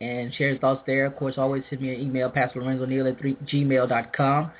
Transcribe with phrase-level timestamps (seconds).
[0.00, 1.06] and share your thoughts there.
[1.06, 4.50] Of course, always send me an email, pastorlorenzoneal at gmail.com.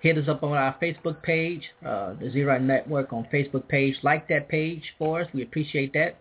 [0.00, 3.96] Hit us up on our Facebook page, uh, the Zero Network on Facebook page.
[4.02, 5.28] Like that page for us.
[5.34, 6.16] We appreciate that.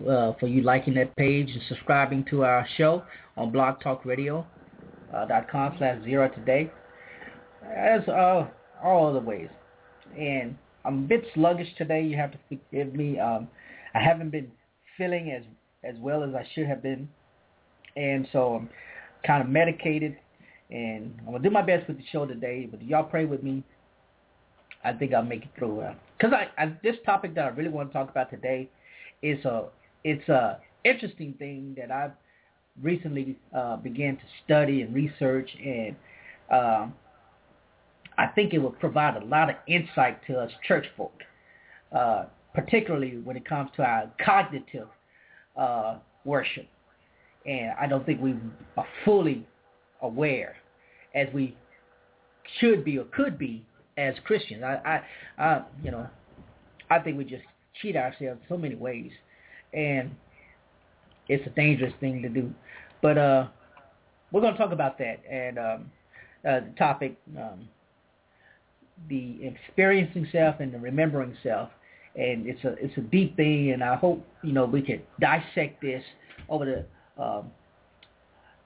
[0.00, 3.04] Uh, for you liking that page and subscribing to our show
[3.36, 6.68] on blogtalkradio.com slash zero today.
[7.64, 8.48] As uh,
[8.82, 9.48] all other ways.
[10.18, 12.02] And I'm a bit sluggish today.
[12.02, 13.20] You have to forgive me.
[13.20, 13.46] Um,
[13.94, 14.50] I haven't been
[14.98, 15.44] feeling as
[15.84, 17.08] as well as I should have been.
[17.96, 18.68] And so I'm
[19.26, 20.16] kind of medicated
[20.72, 22.66] and I'm gonna do my best with the show today.
[22.68, 23.62] But y'all pray with me.
[24.84, 25.82] I think I'll make it through.
[25.82, 28.70] Uh, Cause I, I this topic that I really want to talk about today
[29.22, 29.66] is a
[30.02, 32.12] it's a interesting thing that I've
[32.80, 35.94] recently uh, began to study and research, and
[36.50, 36.94] um,
[38.16, 41.12] I think it will provide a lot of insight to us church folk,
[41.96, 44.88] uh, particularly when it comes to our cognitive
[45.56, 46.66] uh, worship.
[47.44, 48.36] And I don't think we
[48.76, 49.46] are fully
[50.00, 50.56] aware
[51.14, 51.56] as we
[52.58, 53.64] should be or could be
[53.96, 54.62] as Christians.
[54.62, 55.02] I,
[55.38, 56.06] I, I you know,
[56.90, 57.44] I think we just
[57.80, 59.10] cheat ourselves in so many ways,
[59.72, 60.10] and
[61.28, 62.52] it's a dangerous thing to do.
[63.00, 63.46] But uh,
[64.30, 65.90] we're going to talk about that and um,
[66.46, 67.68] uh, the topic, um,
[69.08, 71.70] the experiencing self and the remembering self,
[72.14, 75.80] and it's a it's a deep thing, and I hope you know we can dissect
[75.80, 76.02] this
[76.48, 77.50] over the um,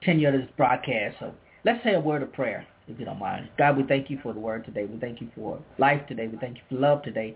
[0.03, 1.17] tenure of this broadcast.
[1.19, 1.33] So
[1.67, 3.49] let's say a word of prayer, if you don't mind.
[3.57, 4.85] God, we thank you for the word today.
[4.85, 6.27] We thank you for life today.
[6.27, 7.35] We thank you for love today.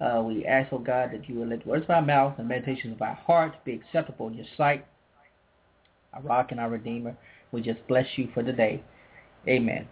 [0.00, 2.48] Uh, we ask, oh God, that you will let the words of our mouth and
[2.48, 4.84] meditations of our heart be acceptable in your sight,
[6.12, 7.16] our rock and our redeemer.
[7.52, 8.82] We just bless you for today.
[9.46, 9.86] Amen.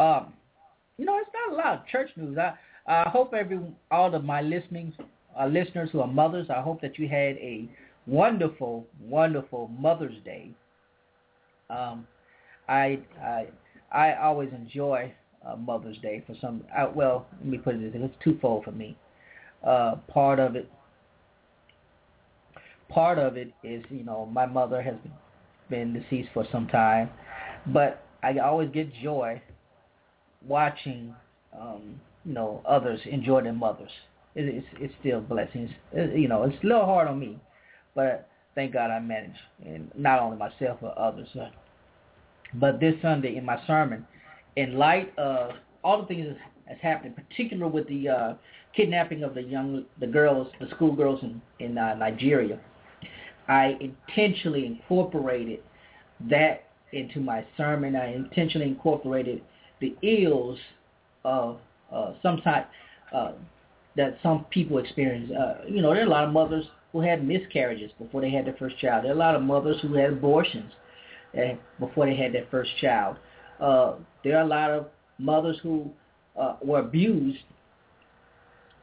[0.00, 0.32] Um,
[0.98, 2.36] you know, it's not a lot of church news.
[2.38, 2.54] I,
[2.88, 3.60] I hope every
[3.92, 4.92] all of my listening
[5.40, 7.68] uh, listeners who are mothers, I hope that you had a
[8.08, 10.50] wonderful, wonderful Mother's Day.
[11.70, 12.06] Um,
[12.68, 13.46] I I
[13.92, 15.12] I always enjoy
[15.46, 16.64] uh, Mother's Day for some.
[16.76, 18.06] I, well, let me put it this: way.
[18.06, 18.96] it's twofold for me.
[19.66, 20.70] Uh, part of it,
[22.88, 24.94] part of it is you know my mother has
[25.70, 27.10] been deceased for some time,
[27.66, 29.40] but I always get joy
[30.46, 31.14] watching
[31.58, 33.90] um, you know others enjoy their mothers.
[34.34, 35.70] It, it's it's still blessings.
[35.92, 37.38] It, you know, it's a little hard on me,
[37.94, 41.28] but thank God I manage, and not only myself but others.
[42.54, 44.06] But this Sunday in my sermon,
[44.56, 45.52] in light of
[45.82, 46.36] all the things
[46.66, 48.34] that's happening, particularly with the uh,
[48.74, 52.58] kidnapping of the young, the girls, the schoolgirls in in uh, Nigeria,
[53.48, 55.60] I intentionally incorporated
[56.30, 57.96] that into my sermon.
[57.96, 59.42] I intentionally incorporated
[59.80, 60.58] the ills
[61.24, 61.58] of
[61.92, 62.68] uh, some type
[63.12, 63.32] uh,
[63.96, 65.30] that some people experience.
[65.30, 68.46] Uh, you know, there are a lot of mothers who had miscarriages before they had
[68.46, 69.04] their first child.
[69.04, 70.72] There are a lot of mothers who had abortions
[71.36, 73.16] uh, before they had their first child.
[73.60, 74.86] Uh, there are a lot of
[75.18, 75.90] mothers who
[76.38, 77.38] uh, were abused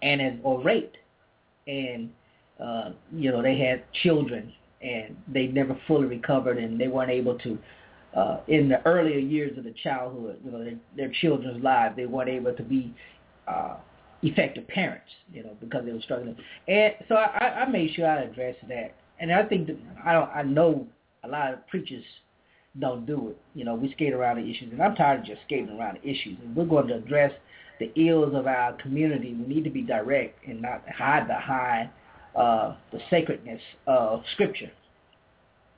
[0.01, 0.97] and or raped,
[1.67, 2.09] and
[2.63, 4.51] uh, you know they had children
[4.81, 7.57] and they never fully recovered and they weren't able to.
[8.15, 12.05] Uh, in the earlier years of the childhood, you know, their, their children's lives, they
[12.05, 12.93] weren't able to be
[13.47, 13.77] uh,
[14.21, 16.35] effective parents, you know, because they were struggling.
[16.67, 18.95] And so I, I made sure I addressed that.
[19.19, 20.87] And I think that I I know
[21.23, 22.03] a lot of preachers
[22.79, 23.37] don't do it.
[23.53, 26.09] You know, we skate around the issues, and I'm tired of just skating around the
[26.09, 26.37] issues.
[26.43, 27.31] And we're going to address
[27.79, 29.33] the ills of our community.
[29.33, 31.89] We need to be direct and not hide behind
[32.35, 34.71] uh, the sacredness of Scripture.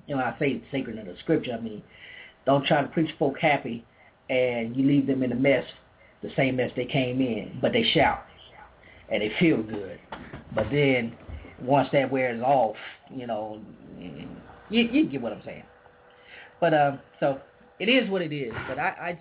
[0.07, 1.81] Know, when I say sacredness of Scripture, I mean
[2.45, 3.86] don't try to preach folk happy
[4.30, 5.63] and you leave them in a mess,
[6.22, 8.24] the same mess they came in, but they shout
[9.10, 10.00] and they feel good.
[10.54, 11.16] But then
[11.62, 12.75] once that wears off,
[13.13, 13.62] you know,
[14.69, 15.63] you, you get what I'm saying.
[16.59, 17.39] But um, so
[17.79, 18.53] it is what it is.
[18.67, 19.17] But I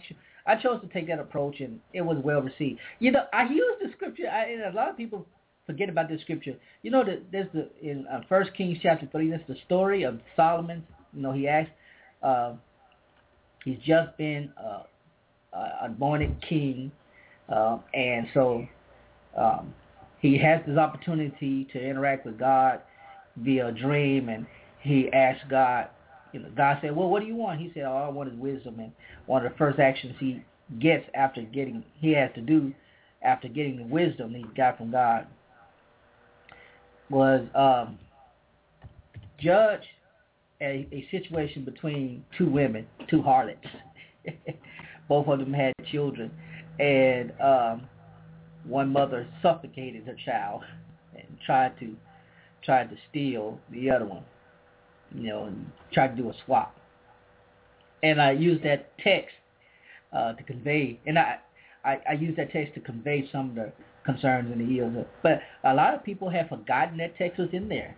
[0.47, 2.81] I, I chose to take that approach, and it was well received.
[2.99, 4.29] You know, I use the scripture.
[4.29, 5.27] I, and a lot of people
[5.67, 6.55] forget about this scripture.
[6.83, 9.31] You know that there's the in uh, First Kings chapter three.
[9.31, 10.85] That's the story of Solomon.
[11.13, 11.71] You know, he asked.
[12.23, 12.55] Uh,
[13.65, 14.85] he's just been uh,
[15.83, 16.93] anointed king,
[17.49, 18.67] uh, and so
[19.37, 19.75] um,
[20.21, 22.81] he has this opportunity to interact with God
[23.37, 24.47] via a dream, and
[24.81, 25.89] he asked God,
[26.33, 27.61] you know, God said, well, what do you want?
[27.61, 28.93] He said, all I want is wisdom, and
[29.27, 30.43] one of the first actions he
[30.81, 32.73] gets after getting, he has to do
[33.23, 35.27] after getting the wisdom he got from God
[37.11, 37.99] was um,
[39.39, 39.83] judge
[40.61, 43.67] a, a situation between two women, two harlots.
[45.09, 46.31] Both of them had children,
[46.79, 47.83] and um,
[48.65, 50.63] one mother suffocated her child
[51.15, 51.95] and tried to
[52.65, 54.23] tried to steal the other one,
[55.15, 56.77] you know, and tried to do a swap.
[58.03, 59.35] And I used that text
[60.13, 61.39] uh, to convey, and I,
[61.85, 63.73] I I used that text to convey some of the
[64.05, 65.07] concerns and the ills.
[65.23, 67.97] But a lot of people have forgotten that text was in there.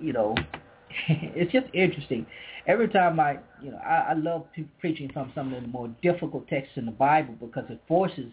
[0.00, 0.34] You know,
[1.08, 2.26] it's just interesting.
[2.66, 4.44] Every time I, you know, I, I love
[4.78, 8.30] preaching from some of the more difficult texts in the Bible because it forces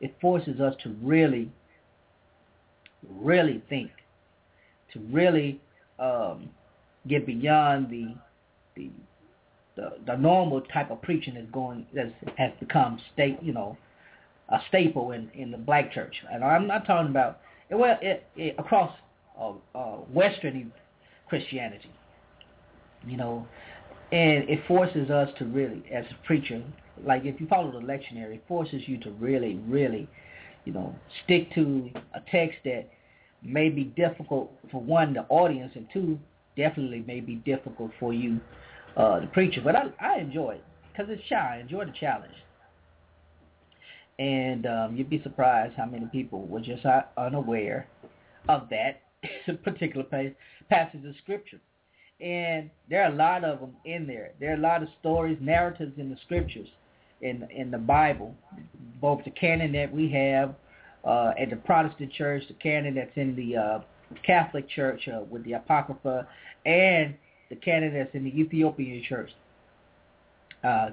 [0.00, 1.50] it forces us to really,
[3.08, 3.90] really think,
[4.92, 5.60] to really
[5.98, 6.50] um,
[7.06, 8.14] get beyond the,
[8.76, 8.90] the
[9.76, 13.76] the the normal type of preaching that's going that has become state, you know,
[14.48, 16.14] a staple in in the black church.
[16.32, 17.40] And I'm not talking about
[17.70, 18.92] well it, it, across
[19.40, 20.72] uh, uh, Western
[21.28, 21.92] Christianity,
[23.06, 23.46] you know,
[24.10, 26.62] and it forces us to really, as a preacher,
[27.04, 30.08] like if you follow the lectionary, it forces you to really, really,
[30.64, 32.88] you know, stick to a text that
[33.42, 36.18] may be difficult for one, the audience, and two,
[36.58, 38.38] definitely may be difficult for you,
[38.98, 39.62] uh, the preacher.
[39.64, 41.56] But I, I enjoy it because it's shy.
[41.56, 42.34] I enjoy the challenge.
[44.18, 46.84] And um, you'd be surprised how many people were just
[47.16, 47.86] unaware
[48.48, 49.02] of that
[49.64, 50.04] particular
[50.68, 51.60] passage of scripture.
[52.20, 54.32] And there are a lot of them in there.
[54.40, 56.66] There are a lot of stories, narratives in the scriptures
[57.20, 58.34] in in the Bible,
[59.00, 60.54] both the canon that we have
[61.04, 63.80] uh, at the Protestant church, the canon that's in the uh,
[64.24, 66.26] Catholic church uh, with the Apocrypha,
[66.66, 67.14] and
[67.50, 69.30] the canon that's in the Ethiopian church,
[70.64, 70.90] uh,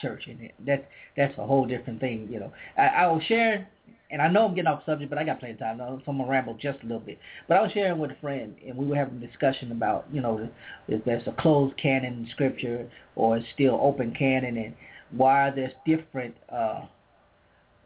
[0.00, 2.28] church, and that that's a whole different thing.
[2.30, 3.64] You know, I, I was sharing,
[4.10, 6.18] and I know I'm getting off subject, but I got plenty of time, so I'm
[6.18, 7.18] gonna ramble just a little bit.
[7.48, 10.20] But I was sharing with a friend, and we were having a discussion about, you
[10.20, 10.48] know,
[10.88, 14.74] if there's a closed canon in scripture or it's still open canon, and
[15.10, 16.82] why there's different uh,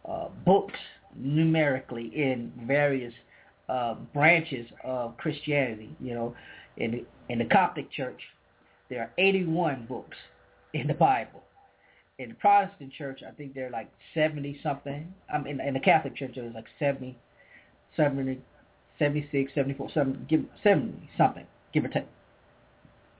[0.09, 0.79] uh, books
[1.17, 3.15] numerically in various
[3.69, 5.91] uh, branches of Christianity.
[6.01, 6.37] You know,
[6.77, 8.21] In the, in the Coptic Church,
[8.89, 10.17] there are 81 books
[10.73, 11.43] in the Bible.
[12.19, 15.13] In the Protestant Church, I think there are like 70 something.
[15.33, 17.19] I mean, in the Catholic Church, there's like 70,
[17.97, 18.41] 70,
[18.99, 22.07] 76, 74, 70, 70 something, give or take.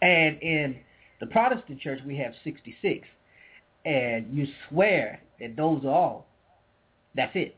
[0.01, 0.77] And in
[1.21, 3.07] the Protestant Church, we have 66.
[3.85, 6.27] And you swear that those are all.
[7.15, 7.57] That's it.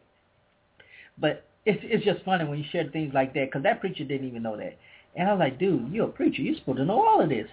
[1.19, 4.27] But it's it's just funny when you share things like that because that preacher didn't
[4.27, 4.79] even know that.
[5.15, 6.41] And I was like, dude, you're a preacher.
[6.41, 7.47] You're supposed to know all of this.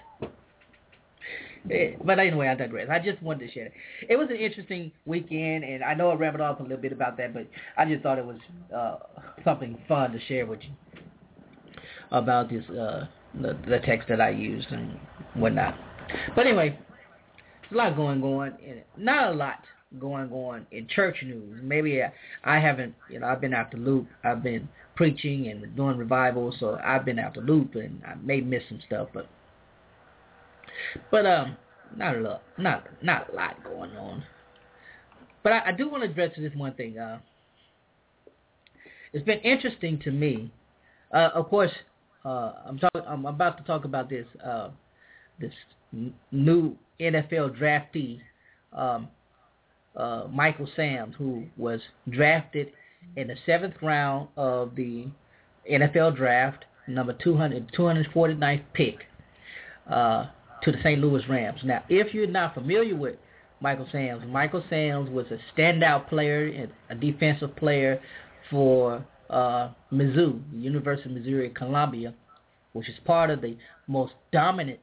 [1.69, 2.87] Eh, but anyway, I digress.
[2.91, 3.73] I just wanted to share it.
[4.07, 7.17] It was an interesting weekend, and I know I rambled off a little bit about
[7.17, 8.37] that, but I just thought it was
[8.73, 8.97] uh,
[9.43, 10.69] something fun to share with you
[12.11, 13.07] about this uh,
[13.41, 14.97] the, the text that I used and
[15.33, 15.75] whatnot.
[16.35, 16.79] But anyway,
[17.63, 19.59] there's a lot going on, and not a lot
[19.99, 21.59] going on in church news.
[21.61, 22.01] Maybe
[22.43, 24.07] I, haven't, you know, I've been out the loop.
[24.23, 28.41] I've been preaching and doing revivals, so I've been out the loop, and I may
[28.41, 29.27] miss some stuff, but
[31.11, 31.57] but um,
[31.95, 34.23] not a lot, not not a lot going on.
[35.43, 36.97] But I, I do want to address this one thing.
[36.97, 37.19] Uh,
[39.13, 40.51] it's been interesting to me.
[41.13, 41.71] Uh, of course,
[42.25, 43.01] uh, I'm talking.
[43.07, 44.69] I'm about to talk about this uh,
[45.39, 45.53] this
[46.31, 48.19] new NFL draftee,
[48.73, 49.07] um,
[49.95, 52.71] uh, Michael Sam, who was drafted
[53.15, 55.07] in the seventh round of the
[55.71, 58.99] NFL draft, number 200, 249th pick.
[59.89, 60.27] Uh,
[60.65, 60.99] to the St.
[60.99, 61.59] Louis Rams.
[61.63, 63.15] Now, if you're not familiar with
[63.61, 68.01] Michael Sams, Michael Sams was a standout player a defensive player
[68.49, 72.13] for uh, Mizzou, the University of Missouri Columbia,
[72.73, 73.55] which is part of the
[73.87, 74.79] most dominant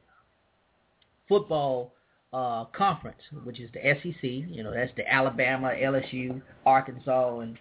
[1.27, 1.92] football
[2.33, 4.23] uh, conference, which is the SEC.
[4.23, 7.57] You know, that's the Alabama, LSU, Arkansas, and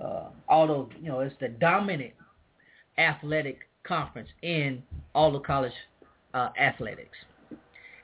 [0.00, 0.88] uh, all those.
[1.00, 2.12] You know, it's the dominant
[2.98, 4.82] athletic conference in
[5.14, 5.72] all the college
[6.34, 7.16] uh, athletics.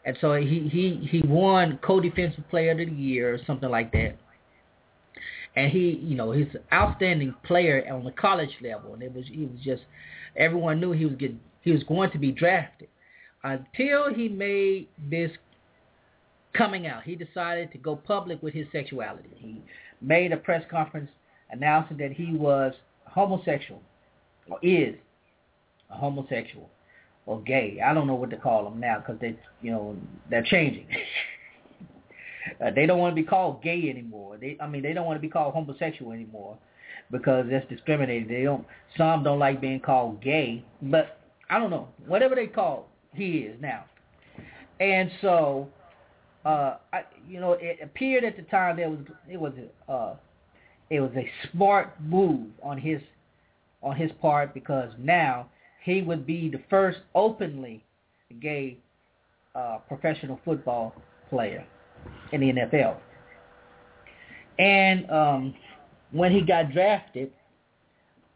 [0.04, 4.16] And so he he he won co-defensive player of the year or something like that.
[5.56, 9.24] And he, you know, he's an outstanding player on the college level, and it was
[9.30, 9.82] he was just
[10.36, 12.88] everyone knew he was getting he was going to be drafted
[13.44, 15.30] until he made this
[16.54, 17.02] coming out.
[17.04, 19.30] He decided to go public with his sexuality.
[19.34, 19.62] He
[20.00, 21.10] made a press conference
[21.50, 22.72] announcing that he was
[23.04, 23.82] homosexual
[24.50, 24.94] or is
[25.90, 26.68] a homosexual
[27.26, 27.80] or gay.
[27.84, 29.96] I don't know what to call them now because they, you know,
[30.30, 30.86] they're changing.
[32.64, 34.38] uh, they don't want to be called gay anymore.
[34.38, 36.58] They, I mean, they don't want to be called homosexual anymore
[37.10, 38.28] because that's discriminating.
[38.28, 38.66] They don't.
[38.96, 41.88] Some don't like being called gay, but I don't know.
[42.06, 43.84] Whatever they call, he is now.
[44.80, 45.68] And so,
[46.48, 49.00] uh, I, you know, it appeared at the time there was
[49.30, 49.52] it was
[49.88, 50.16] a uh,
[50.88, 53.02] it was a smart move on his
[53.82, 55.46] on his part because now
[55.84, 57.84] he would be the first openly
[58.40, 58.78] gay
[59.54, 60.94] uh, professional football
[61.28, 61.66] player
[62.32, 62.96] in the NFL.
[64.58, 65.54] And um,
[66.12, 67.30] when he got drafted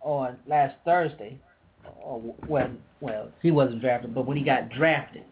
[0.02, 1.40] on last Thursday,
[2.02, 5.24] or when well he wasn't drafted, but when he got drafted,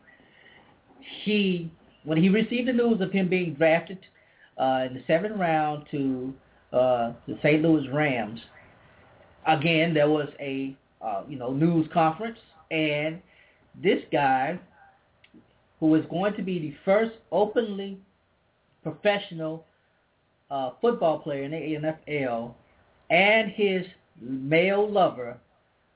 [1.24, 1.70] he
[2.04, 3.98] when he received the news of him being drafted
[4.58, 6.32] uh, in the seventh round to
[6.72, 7.62] uh, the St.
[7.62, 8.40] Louis Rams,
[9.46, 12.38] again there was a uh, you know, news conference,
[12.70, 13.20] and
[13.82, 14.58] this guy,
[15.78, 17.98] who is going to be the first openly
[18.82, 19.64] professional
[20.50, 22.52] uh, football player in the NFL,
[23.08, 23.86] and his
[24.20, 25.38] male lover,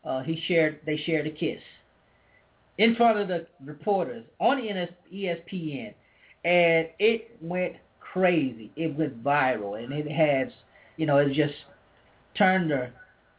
[0.05, 1.61] uh, he shared they shared a kiss
[2.79, 5.95] in front of the reporters on ESPN,
[6.45, 8.71] and it went crazy.
[8.77, 10.53] It went viral, and it has,
[10.97, 11.55] you know, it just
[12.37, 12.91] turned the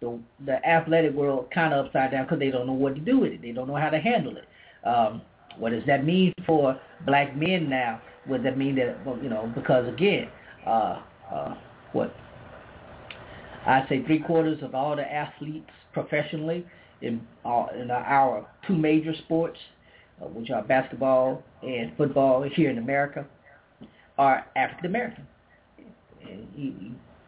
[0.02, 3.20] the the athletic world kind of upside down because they don't know what to do
[3.20, 3.42] with it.
[3.42, 4.88] They don't know how to handle it.
[4.88, 5.22] Um,
[5.58, 8.02] what does that mean for black men now?
[8.26, 9.52] What does that mean that you know?
[9.56, 10.28] Because again,
[10.66, 11.02] uh,
[11.32, 11.56] uh,
[11.94, 12.14] what
[13.66, 16.66] I say three quarters of all the athletes professionally
[17.02, 19.60] in uh, in our two major sports,
[20.22, 23.26] uh, which are basketball and football here in America,
[24.18, 25.28] are African American.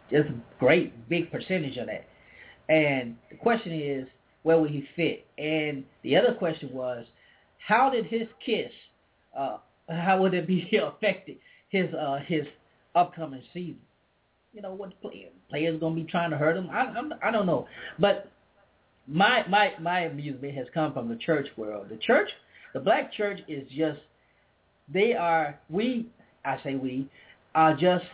[0.09, 2.07] Just a great big percentage of that.
[2.69, 4.07] And the question is,
[4.43, 5.27] where will he fit?
[5.37, 7.05] And the other question was,
[7.57, 8.71] how did his kiss,
[9.37, 9.57] uh,
[9.89, 11.37] how would it be affected
[11.69, 12.45] his uh, his
[12.95, 13.79] upcoming season?
[14.53, 16.69] You know, what player, players gonna be trying to hurt him?
[16.71, 17.67] I I'm, I don't know,
[17.99, 18.31] but
[19.07, 21.87] my my my amusement has come from the church world.
[21.89, 22.29] The church,
[22.73, 23.99] the black church is just
[24.93, 26.07] they are we
[26.45, 27.09] I say we
[27.55, 28.05] are just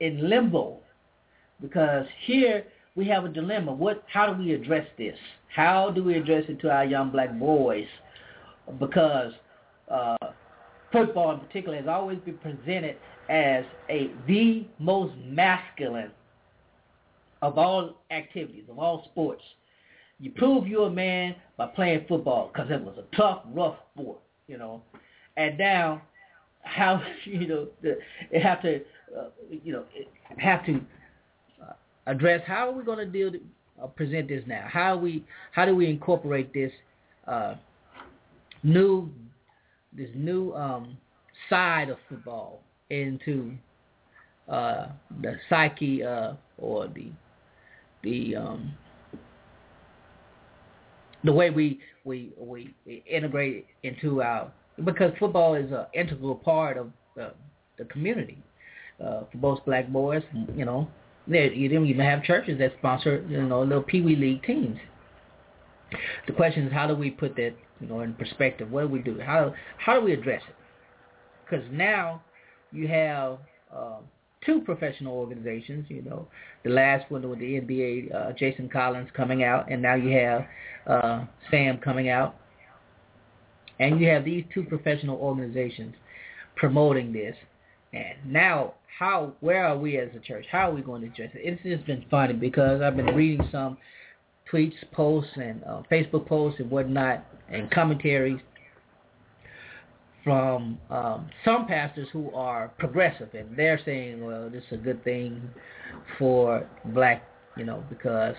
[0.00, 0.78] in limbo
[1.60, 3.72] because here we have a dilemma.
[3.72, 4.04] What?
[4.12, 5.16] How do we address this?
[5.54, 7.86] How do we address it to our young black boys
[8.78, 9.32] because
[9.90, 10.16] uh,
[10.92, 12.96] football in particular has always been presented
[13.28, 16.10] as a the most masculine
[17.42, 19.42] of all activities, of all sports.
[20.20, 24.18] You prove you're a man by playing football because it was a tough, rough sport,
[24.48, 24.82] you know.
[25.36, 26.02] And now,
[26.62, 28.80] how you know they have to,
[29.16, 29.84] uh, you know,
[30.38, 30.80] have to
[31.62, 31.72] uh,
[32.06, 33.40] address how are we going to deal to,
[33.82, 34.66] uh, present this now?
[34.68, 36.72] How we how do we incorporate this
[37.28, 37.54] uh,
[38.64, 39.10] new
[39.96, 40.96] this new um,
[41.48, 43.52] side of football into
[44.48, 44.88] uh,
[45.22, 47.10] the psyche uh, or the
[48.02, 48.72] the um,
[51.24, 52.74] the way we we we
[53.06, 54.52] integrate into our
[54.84, 57.32] because football is an integral part of the,
[57.78, 58.38] the community
[59.04, 60.22] uh, for most black boys.
[60.56, 60.88] You know,
[61.26, 64.78] they, you don't even have churches that sponsor you know little pee wee league teams.
[66.26, 68.70] The question is, how do we put that you know in perspective?
[68.70, 69.18] What do we do?
[69.20, 70.54] How how do we address it?
[71.44, 72.22] Because now
[72.72, 73.38] you have
[73.74, 73.98] uh,
[74.44, 75.86] two professional organizations.
[75.88, 76.28] You know,
[76.64, 80.46] the last one with the NBA, uh, Jason Collins coming out, and now you have
[80.86, 82.36] uh, Sam coming out,
[83.78, 85.94] and you have these two professional organizations
[86.56, 87.36] promoting this.
[87.92, 90.44] And now, how, where are we as a church?
[90.50, 91.40] How are we going to address it?
[91.42, 93.78] It's just been funny because I've been reading some
[94.52, 98.40] tweets, posts, and uh, Facebook posts and whatnot, and commentaries
[100.28, 105.02] from um, some pastors who are progressive, and they're saying, well, this is a good
[105.02, 105.40] thing
[106.18, 108.34] for black, you know, because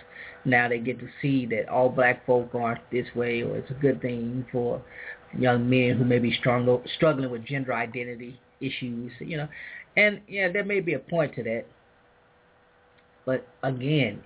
[0.46, 3.81] now they get to see that all black folk aren't this way, or it's a
[3.81, 4.79] good thing for
[5.36, 9.48] young men who may be struggling with gender identity issues, you know.
[9.98, 11.65] And, yeah, there may be a point to that.
[13.25, 14.22] But, again,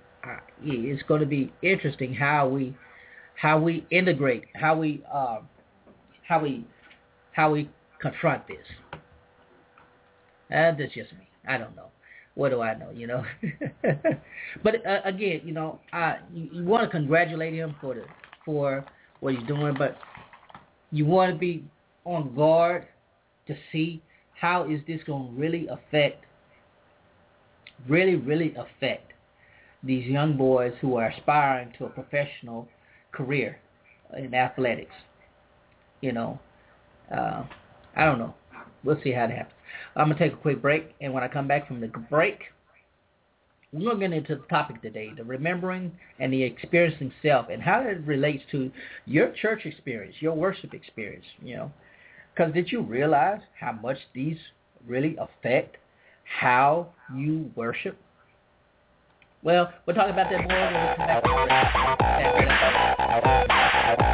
[0.62, 2.76] it's going to be interesting how we
[3.36, 5.38] how we integrate, how we uh,
[6.28, 6.66] how we
[7.34, 7.68] how we
[8.00, 8.56] confront this.
[10.48, 11.28] That's just me.
[11.46, 11.88] I don't know.
[12.36, 13.24] What do I know, you know?
[14.62, 18.04] but uh, again, you know, I you, you want to congratulate him for the
[18.44, 18.84] for
[19.20, 19.96] what he's doing, but
[20.90, 21.64] you want to be
[22.04, 22.86] on guard
[23.46, 24.02] to see
[24.40, 26.24] how is this going to really affect,
[27.88, 29.12] really, really affect
[29.82, 32.68] these young boys who are aspiring to a professional
[33.12, 33.58] career
[34.16, 34.94] in athletics.
[36.00, 36.38] You know,
[37.12, 37.44] uh,
[37.96, 38.34] I don't know.
[38.82, 39.54] We'll see how it happens.
[39.96, 42.40] I'm going to take a quick break, and when I come back from the break,
[43.72, 47.62] we're going to get into the topic today, the remembering and the experiencing self, and
[47.62, 48.70] how it relates to
[49.06, 51.72] your church experience, your worship experience, you know.
[52.34, 54.38] Because did you realize how much these
[54.86, 55.76] really affect
[56.24, 57.96] how you worship?
[59.42, 61.06] Well, we'll talk about that more when we come
[63.98, 64.10] back.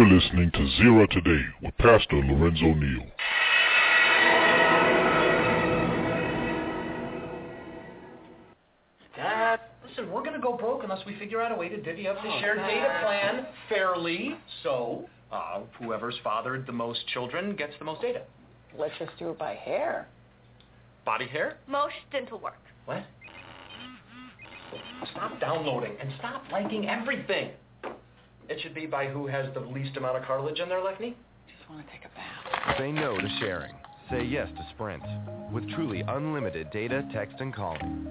[0.00, 3.04] You're listening to Zero Today with Pastor Lorenzo Neal.
[9.14, 12.08] Dad, listen, we're going to go broke unless we figure out a way to divvy
[12.08, 14.38] up the shared data plan fairly.
[14.62, 18.22] So, uh, whoever's fathered the most children gets the most data.
[18.78, 20.08] Let's just do it by hair.
[21.04, 21.58] Body hair?
[21.68, 22.56] Most dental work.
[22.86, 23.04] What?
[25.10, 27.50] Stop downloading and stop liking everything.
[28.50, 31.16] It should be by who has the least amount of cartilage in their left knee.
[31.46, 32.76] Just want to take a bath.
[32.76, 33.72] Say no to sharing.
[34.10, 35.04] Say yes to Sprint.
[35.52, 38.08] With truly unlimited data, text, and calling.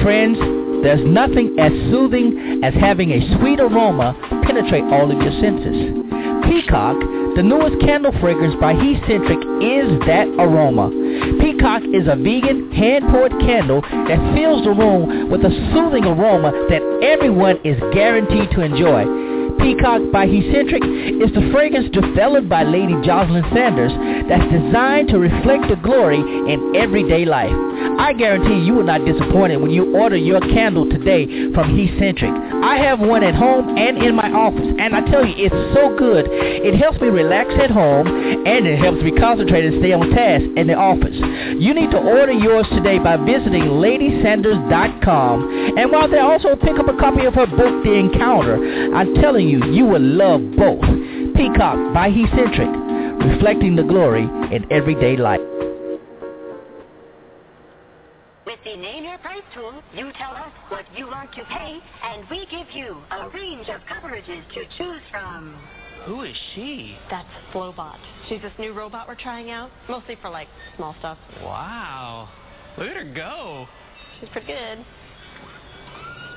[0.00, 0.38] Friends,
[0.84, 4.14] there's nothing as soothing as having a sweet aroma
[4.46, 5.98] penetrate all of your senses.
[6.46, 6.96] Peacock,
[7.36, 10.90] the newest candle fragrance by Hecentric, is that aroma.
[11.40, 16.82] Peacock is a vegan, hand-poured candle that fills the room with a soothing aroma that
[17.02, 19.31] everyone is guaranteed to enjoy.
[19.62, 20.82] Peacock by Hecentric
[21.22, 23.92] is the fragrance developed by Lady Jocelyn Sanders
[24.28, 27.54] that's designed to reflect the glory in everyday life.
[27.98, 32.32] I guarantee you will not disappointed when you order your candle today from Hecentric.
[32.62, 35.96] I have one at home and in my office, and I tell you, it's so
[35.96, 36.26] good.
[36.30, 40.44] It helps me relax at home, and it helps me concentrate and stay on task
[40.56, 41.14] in the office.
[41.58, 46.88] You need to order yours today by visiting LadySanders.com, and while there, also pick up
[46.88, 48.94] a copy of her book, The Encounter.
[48.94, 50.82] I'm telling you, you will love both.
[51.34, 52.70] Peacock by Hecentric,
[53.32, 55.40] reflecting the glory in everyday life.
[58.46, 62.24] With the Name Your Price tool, you tell us what you want to pay, and
[62.30, 65.56] we give you a range of coverages to choose from.
[66.04, 66.96] Who is she?
[67.10, 67.98] That's Flowbot.
[68.28, 71.16] She's this new robot we're trying out, mostly for like small stuff.
[71.42, 72.28] Wow.
[72.76, 73.68] Look at her go.
[74.20, 74.84] She's pretty good.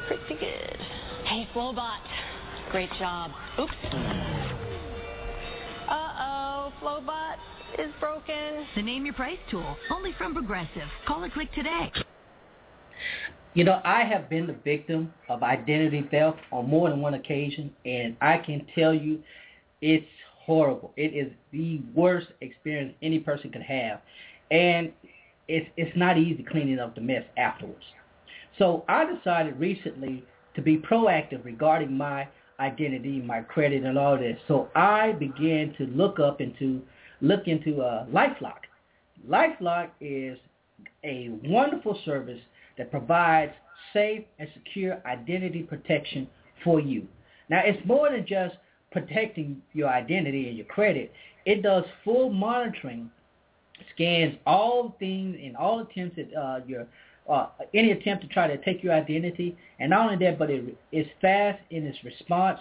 [0.08, 0.78] Pretty good.
[1.26, 1.98] Hey, Flowbot.
[2.72, 3.32] Great job.
[3.60, 3.72] Oops.
[5.90, 7.36] Uh-oh, Flowbot
[7.80, 8.66] is broken.
[8.76, 10.90] The Name Your Price tool, only from Progressive.
[11.08, 11.92] Call or click today.
[13.54, 17.72] You know, I have been the victim of identity theft on more than one occasion,
[17.86, 19.22] and I can tell you
[19.82, 20.06] it's
[20.46, 20.92] horrible.
[20.98, 24.02] It is the worst experience any person could have.
[24.52, 24.92] And
[25.48, 27.86] it's it's not easy cleaning up the mess afterwards.
[28.58, 30.24] So I decided recently
[30.56, 32.28] to be proactive regarding my
[32.60, 34.38] identity, my credit, and all this.
[34.48, 36.82] So I began to look up into
[37.22, 38.60] look into uh, LifeLock.
[39.28, 40.38] LifeLock is
[41.04, 42.40] a wonderful service
[42.78, 43.54] that provides
[43.94, 46.28] safe and secure identity protection
[46.64, 47.08] for you.
[47.50, 48.56] Now, it's more than just
[48.92, 51.12] protecting your identity and your credit.
[51.46, 53.10] It does full monitoring,
[53.94, 56.88] scans all things and all attempts at uh, your
[57.30, 60.78] uh, any attempt to try to take your identity, and not only that, but it
[60.92, 62.60] is fast in its response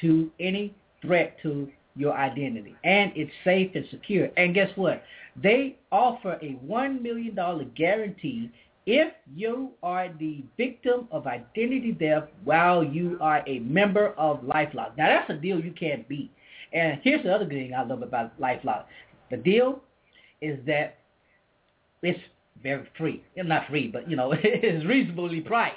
[0.00, 4.28] to any threat to your identity, and it's safe and secure.
[4.36, 5.02] And guess what?
[5.42, 8.50] They offer a one million dollar guarantee
[8.86, 14.96] if you are the victim of identity theft while you are a member of LifeLock.
[14.96, 16.30] Now that's a deal you can't beat.
[16.72, 18.84] And here's the other thing I love about LifeLock.
[19.30, 19.82] The deal
[20.40, 20.98] is that
[22.02, 22.20] it's
[22.66, 23.22] very free.
[23.36, 25.76] Not free, but you know, it's reasonably priced.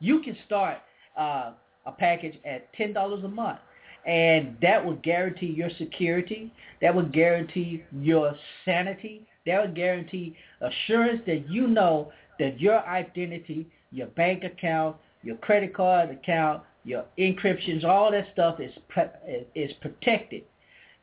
[0.00, 0.78] You can start
[1.18, 1.52] uh,
[1.84, 3.58] a package at ten dollars a month,
[4.06, 6.52] and that will guarantee your security.
[6.80, 9.26] That will guarantee your sanity.
[9.46, 15.74] That will guarantee assurance that you know that your identity, your bank account, your credit
[15.74, 20.44] card account, your encryptions, all that stuff is pre- is protected.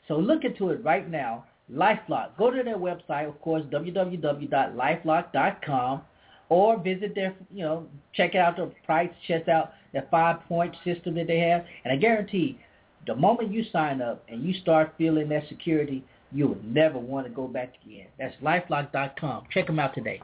[0.07, 1.45] So look into it right now.
[1.73, 2.37] LifeLock.
[2.37, 6.01] Go to their website, of course, www.lifelock.com,
[6.49, 11.27] or visit their, you know, check out the price, check out their five-point system that
[11.27, 12.57] they have, and I guarantee,
[13.05, 17.25] the moment you sign up and you start feeling that security, you will never want
[17.25, 18.07] to go back again.
[18.19, 19.45] That's lifelock.com.
[19.53, 20.21] Check them out today.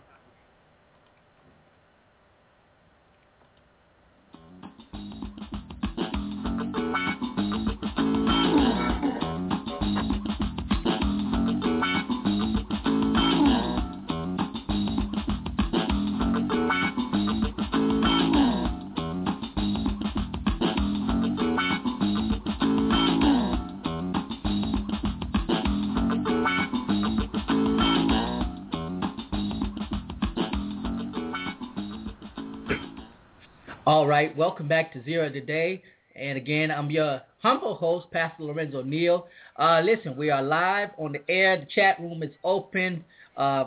[33.94, 35.84] All right, welcome back to Zero Today.
[36.16, 39.28] And again, I'm your humble host, Pastor Lorenzo Neal.
[39.56, 41.60] Uh, listen, we are live on the air.
[41.60, 43.06] The chat room is open.
[43.38, 43.66] Uh,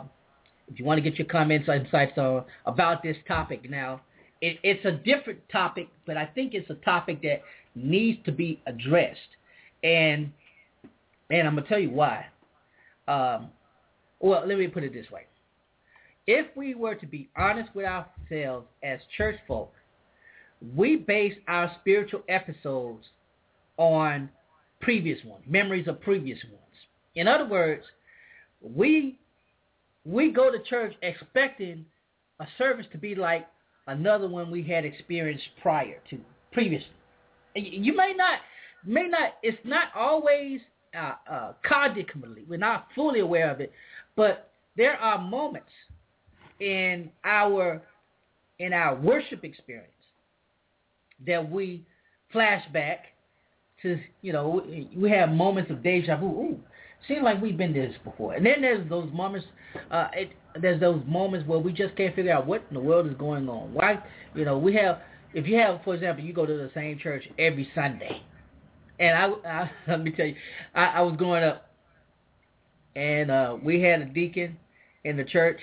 [0.67, 4.01] if you want to get your comments and insights uh, about this topic now,
[4.41, 7.41] it, it's a different topic, but I think it's a topic that
[7.73, 9.17] needs to be addressed.
[9.81, 10.29] And
[11.31, 12.25] and I'm gonna tell you why.
[13.07, 13.49] Um,
[14.19, 15.21] well, let me put it this way:
[16.27, 19.71] if we were to be honest with ourselves as church folk,
[20.75, 23.05] we base our spiritual episodes
[23.77, 24.29] on
[24.81, 26.61] previous ones, memories of previous ones.
[27.15, 27.83] In other words,
[28.61, 29.19] we
[30.05, 31.85] we go to church expecting
[32.39, 33.47] a service to be like
[33.87, 36.17] another one we had experienced prior to
[36.51, 36.87] previously.
[37.55, 38.39] You may not
[38.85, 40.61] may not it's not always
[40.97, 41.53] uh, uh,
[42.47, 43.71] We're not fully aware of it,
[44.15, 45.69] but there are moments
[46.59, 47.81] in our
[48.59, 49.91] in our worship experience
[51.25, 51.85] that we
[52.33, 52.97] flashback
[53.81, 54.63] to, you know,
[54.95, 56.25] we have moments of deja vu.
[56.25, 56.59] Ooh,
[57.07, 58.33] seems like we've been this before.
[58.33, 59.47] And then there's those moments,
[59.91, 63.07] uh, it, there's those moments where we just can't figure out what in the world
[63.07, 63.73] is going on.
[63.73, 64.01] Why,
[64.35, 65.01] you know, we have,
[65.33, 68.21] if you have, for example, you go to the same church every Sunday,
[68.99, 70.35] And I, I let me tell you,
[70.73, 71.69] I, I was growing up,
[72.95, 74.57] and uh, we had a deacon
[75.03, 75.59] in the church,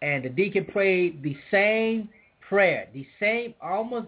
[0.00, 2.08] and the deacon prayed the same
[2.48, 4.06] prayer, the same almost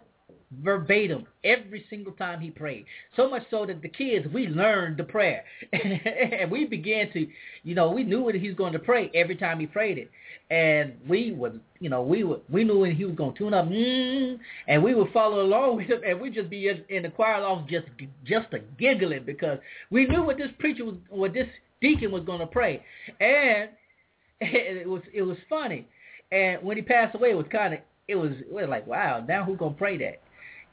[0.62, 2.86] verbatim every single time he prayed.
[3.16, 5.44] So much so that the kids, we learned the prayer.
[5.72, 7.26] and we began to,
[7.64, 10.10] you know, we knew what he was going to pray every time he prayed it.
[10.50, 13.54] And we would, you know, we would, we knew when he was going to tune
[13.54, 17.02] up, mm, and we would follow along with him, and we'd just be in, in
[17.02, 17.86] the choir loft just,
[18.24, 19.58] just a giggling because
[19.90, 21.48] we knew what this preacher was, what this
[21.82, 22.82] deacon was going to pray.
[23.20, 23.68] And
[24.40, 25.86] it was, it was funny.
[26.32, 29.22] And when he passed away, it was kind of, it was, it was like, wow,
[29.26, 30.22] now who's going to pray that?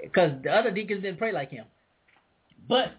[0.06, 1.66] Because the other deacons didn't pray like him.
[2.70, 2.94] But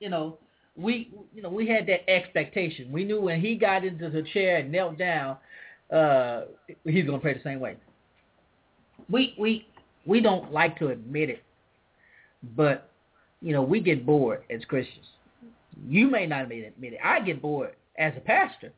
[0.00, 0.38] you know,
[0.76, 2.90] we you know we had that expectation.
[2.90, 5.36] We knew when he got into the chair and knelt down,
[5.92, 6.42] uh,
[6.84, 7.76] he's gonna pray the same way.
[9.10, 9.66] We we
[10.06, 11.42] we don't like to admit it,
[12.56, 12.90] but
[13.40, 15.06] you know we get bored as Christians.
[15.88, 16.98] You may not admit it.
[17.02, 18.72] I get bored as a pastor.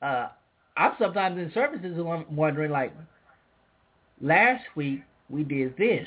[0.00, 0.28] Uh,
[0.76, 1.98] I'm sometimes in services
[2.30, 2.94] wondering like,
[4.20, 6.06] last week we did this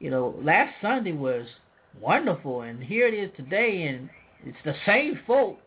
[0.00, 1.46] you know, last Sunday was
[2.00, 4.08] wonderful, and here it is today, and
[4.44, 5.58] it's the same folk.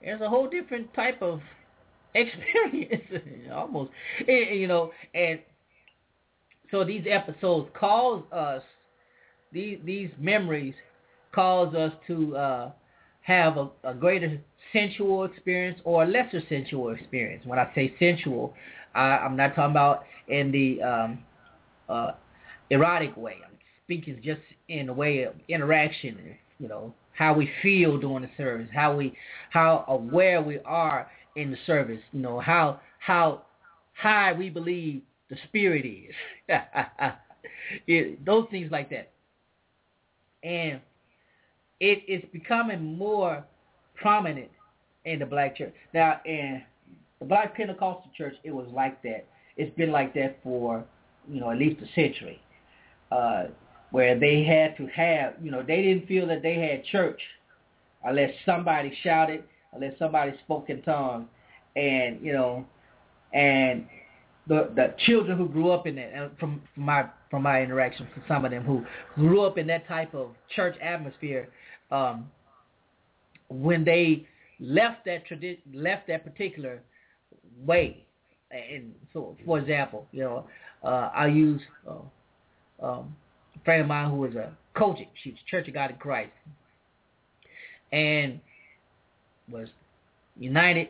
[0.00, 1.40] It's a whole different type of
[2.14, 3.04] experience,
[3.52, 3.90] almost,
[4.26, 5.40] you know, and
[6.70, 8.62] so these episodes cause us,
[9.52, 10.74] these these memories
[11.32, 12.70] cause us to uh,
[13.22, 14.40] have a, a greater
[14.72, 17.44] sensual experience or a lesser sensual experience.
[17.44, 18.54] When I say sensual,
[18.94, 21.18] I, I'm not talking about in the um,
[21.88, 22.12] uh,
[22.70, 23.38] erotic way
[23.90, 26.16] speaking is just in a way of interaction,
[26.60, 29.12] you know, how we feel during the service, how we,
[29.50, 33.42] how aware we are in the service, you know, how how
[33.94, 36.14] high we believe the spirit is,
[37.88, 39.10] it, those things like that,
[40.44, 40.80] and
[41.80, 43.42] it is becoming more
[43.96, 44.50] prominent
[45.04, 46.20] in the black church now.
[46.24, 46.62] In
[47.18, 49.26] the black Pentecostal church, it was like that.
[49.56, 50.84] It's been like that for
[51.28, 52.40] you know at least a century.
[53.10, 53.46] Uh,
[53.90, 57.20] where they had to have, you know, they didn't feel that they had church
[58.04, 61.26] unless somebody shouted, unless somebody spoke in tongues,
[61.76, 62.64] and you know,
[63.32, 63.86] and
[64.46, 68.06] the the children who grew up in that, and from, from my from my interaction
[68.14, 71.48] with some of them who grew up in that type of church atmosphere,
[71.90, 72.30] um,
[73.48, 74.26] when they
[74.58, 76.80] left that tradi- left that particular
[77.64, 78.04] way,
[78.50, 80.46] and so for example, you know,
[80.82, 83.14] uh, I use uh, um,
[83.64, 84.98] friend of mine who was a coach.
[85.22, 86.32] She was Church of God in Christ,
[87.92, 88.40] and
[89.50, 89.68] was
[90.38, 90.88] united,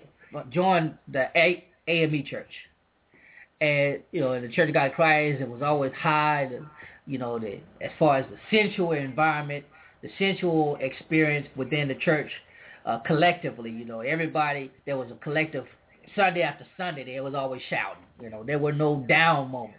[0.50, 2.50] joined the a- AME Church,
[3.60, 6.48] and you know, in the Church of God in Christ, it was always high.
[6.50, 6.64] The,
[7.06, 9.64] you know, the as far as the sensual environment,
[10.02, 12.30] the sensual experience within the church
[12.86, 13.70] uh, collectively.
[13.70, 15.64] You know, everybody there was a collective.
[16.16, 18.02] Sunday after Sunday, there was always shouting.
[18.20, 19.78] You know, there were no down moments.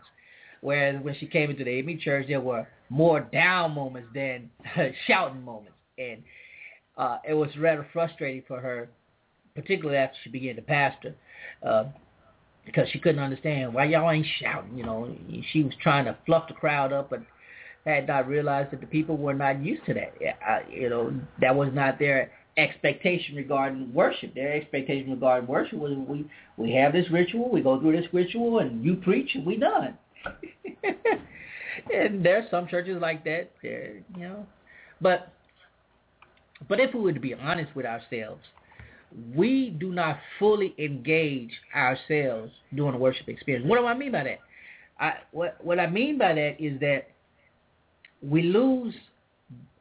[0.62, 4.50] Whereas when she came into the AME church, there were more down moments than
[5.08, 5.74] shouting moments.
[5.98, 6.24] And
[6.98, 8.90] uh, it was rather frustrating for her,
[9.56, 11.16] particularly after she began to pastor,
[11.64, 11.86] uh,
[12.66, 14.78] because she couldn't understand why y'all ain't shouting.
[14.78, 15.16] You know,
[15.52, 17.22] she was trying to fluff the crowd up, but
[17.86, 20.14] had not realized that the people were not used to that.
[20.48, 24.36] Uh, you know, that was not their expectation regarding worship.
[24.36, 28.60] Their expectation regarding worship was we we have this ritual, we go through this ritual,
[28.60, 29.98] and you preach, and we done.
[31.94, 34.46] and there's some churches like that, there, you know.
[35.00, 35.34] But
[36.68, 38.42] but if we were to be honest with ourselves,
[39.36, 43.68] we do not fully engage ourselves during the worship experience.
[43.68, 44.40] What do I mean by that?
[45.00, 47.10] I what what I mean by that is that
[48.22, 48.94] we lose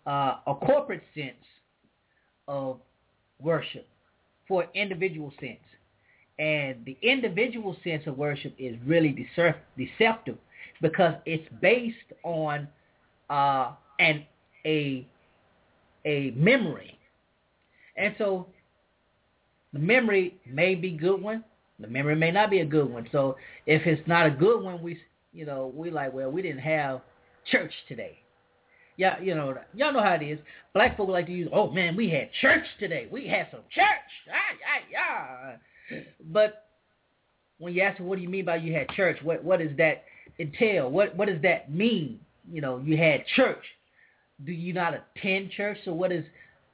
[0.07, 1.35] uh, a corporate sense
[2.49, 2.79] of
[3.41, 3.87] worship
[4.49, 5.59] for individual sense.
[6.41, 9.29] And the individual sense of worship is really
[9.77, 10.39] deceptive
[10.81, 12.67] because it's based on
[13.29, 14.25] uh, an
[14.65, 15.07] a
[16.07, 16.99] a memory,
[17.99, 18.47] and so
[19.75, 21.45] the memory may be good one,
[21.79, 23.07] the memory may not be a good one.
[23.13, 24.99] So if it's not a good one, we
[25.35, 27.03] you know we like well we didn't have
[27.51, 28.19] church today.
[28.97, 30.39] Yeah, you know y'all know how it is.
[30.73, 33.09] Black folk like to use oh man we had church today.
[33.13, 33.85] We had some church.
[34.33, 34.57] Ah,
[34.91, 35.57] yeah, yeah.
[36.31, 36.67] But
[37.59, 39.19] when you ask them, what do you mean by you had church?
[39.23, 40.05] What what does that?
[40.41, 40.91] entail?
[40.91, 42.21] What what does that mean?
[42.51, 43.63] You know, you had church.
[44.45, 45.79] Do you not attend church?
[45.85, 46.25] So what is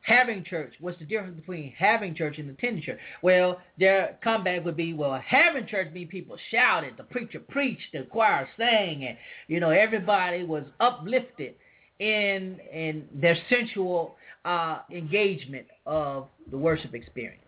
[0.02, 0.74] having church?
[0.80, 3.00] What's the difference between having church and attending church?
[3.22, 8.02] Well, their comeback would be, well, having church means people shouted, the preacher preached, the
[8.04, 9.16] choir sang, and
[9.48, 11.54] you know everybody was uplifted.
[11.98, 17.42] in in their sensual uh, engagement of the worship experience.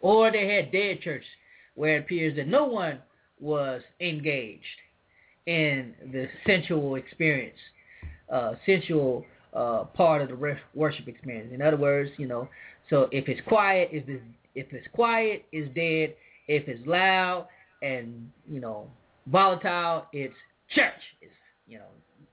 [0.00, 1.24] Or they had dead church
[1.74, 2.98] where it appears that no one
[3.38, 4.64] was engaged
[5.46, 7.58] in the sensual experience,
[8.32, 11.50] uh, sensual uh, part of the worship experience.
[11.52, 12.48] In other words, you know,
[12.88, 14.22] so if it's quiet, if it's
[14.54, 16.14] if it's quiet, it's dead.
[16.48, 17.46] If it's loud
[17.82, 18.88] and you know
[19.26, 20.34] volatile, it's
[20.74, 20.92] church.
[21.20, 21.32] It's
[21.68, 21.84] you know,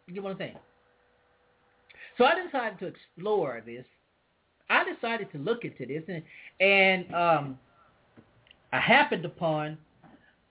[0.08, 0.58] you get what I'm saying.
[2.18, 3.86] So I decided to explore this.
[4.70, 6.24] I decided to look into this, and,
[6.60, 7.60] and um,
[8.74, 9.78] I happened upon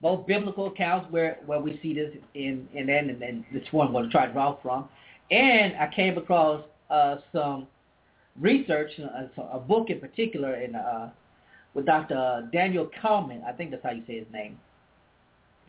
[0.01, 3.89] both biblical accounts where, where we see this in in and, and, and this one
[3.89, 4.89] I'm going to try to draw from,
[5.31, 7.67] and I came across uh, some
[8.41, 11.11] research, a, uh, a book in particular, in uh,
[11.75, 12.49] with Dr.
[12.53, 13.45] Daniel Kahneman.
[13.45, 14.59] I think that's how you say his name,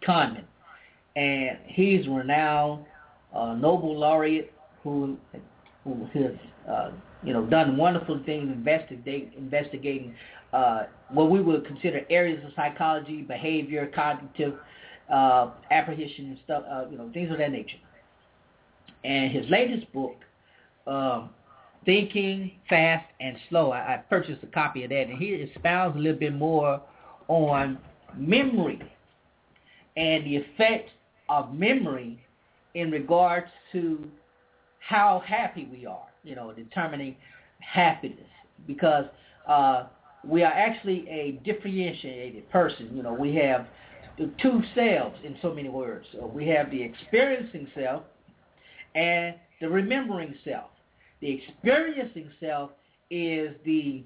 [0.08, 0.46] Kahneman,
[1.16, 2.86] and he's renowned
[3.34, 5.18] uh, Nobel laureate who
[5.96, 6.36] who has
[6.70, 6.92] uh,
[7.24, 10.14] you know done wonderful things investigate, investigating
[10.54, 14.56] uh, what we would consider areas of psychology, behavior, cognitive
[15.12, 17.78] uh, apprehension, and stuff, uh, you know, things of that nature.
[19.04, 20.16] And his latest book,
[20.86, 21.30] um,
[21.86, 26.00] Thinking Fast and Slow, I, I purchased a copy of that, and he expounds a
[26.00, 26.82] little bit more
[27.28, 27.78] on
[28.16, 28.82] memory
[29.96, 30.90] and the effect
[31.30, 32.22] of memory
[32.74, 34.10] in regards to
[34.88, 37.16] how happy we are, you know, determining
[37.60, 38.20] happiness.
[38.66, 39.06] Because
[39.48, 39.88] uh,
[40.24, 42.90] we are actually a differentiated person.
[42.94, 43.68] You know, we have
[44.42, 46.06] two selves in so many words.
[46.14, 48.04] So we have the experiencing self
[48.96, 50.70] and the remembering self.
[51.20, 52.72] The experiencing self
[53.12, 54.04] is the,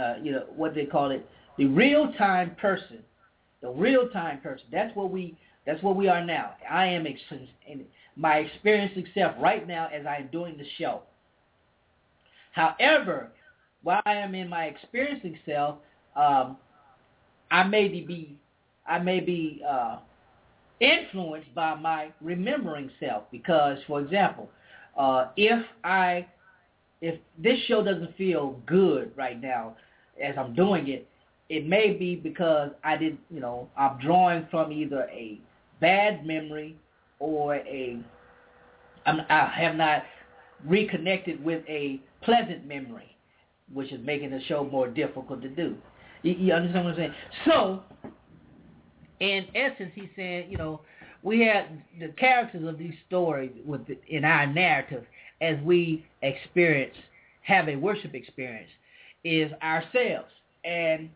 [0.00, 2.98] uh, you know, what they call it, the real-time person.
[3.62, 4.66] The real-time person.
[4.70, 5.36] That's what we.
[5.66, 6.52] That's what we are now.
[6.70, 7.18] I am ex-
[8.16, 11.02] my experiencing self right now as I am doing the show.
[12.52, 13.30] However,
[13.82, 15.76] while I am in my experiencing self,
[16.16, 16.56] um,
[17.50, 18.36] I may be
[18.88, 19.98] I may be uh,
[20.80, 24.48] influenced by my remembering self because, for example,
[24.96, 26.26] uh, if I
[27.00, 29.76] if this show doesn't feel good right now
[30.22, 31.06] as I'm doing it,
[31.48, 35.38] it may be because I didn't, you know, I'm drawing from either a
[35.80, 36.76] bad memory
[37.18, 37.98] or a
[39.06, 40.02] I'm, I have not
[40.64, 43.16] reconnected with a pleasant memory,
[43.72, 45.76] which is making the show more difficult to do.
[46.22, 47.14] You, you understand what I'm saying?
[47.44, 47.82] So,
[49.20, 50.80] in essence, he's saying, you know,
[51.22, 51.66] we have
[51.98, 53.52] the characters of these stories
[54.08, 55.04] in our narrative
[55.40, 56.94] as we experience,
[57.42, 58.68] have a worship experience,
[59.24, 60.30] is ourselves,
[60.64, 61.08] and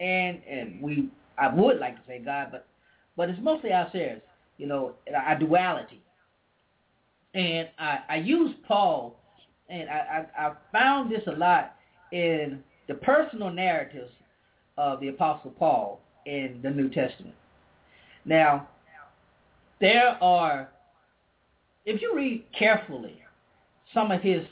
[0.00, 1.08] and and we.
[1.38, 2.66] I would like to say God, but
[3.16, 4.22] but it's mostly ourselves.
[4.58, 6.02] You know, our duality
[7.34, 9.16] and I, I use Paul,
[9.68, 11.76] and I, I, I found this a lot
[12.12, 14.10] in the personal narratives
[14.76, 17.34] of the Apostle Paul in the New Testament.
[18.24, 18.68] Now,
[19.80, 20.68] there are,
[21.84, 23.22] if you read carefully
[23.94, 24.42] some of his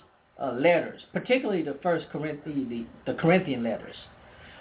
[0.41, 3.97] uh, letters, particularly the First Corinthian, the, the Corinthian letters,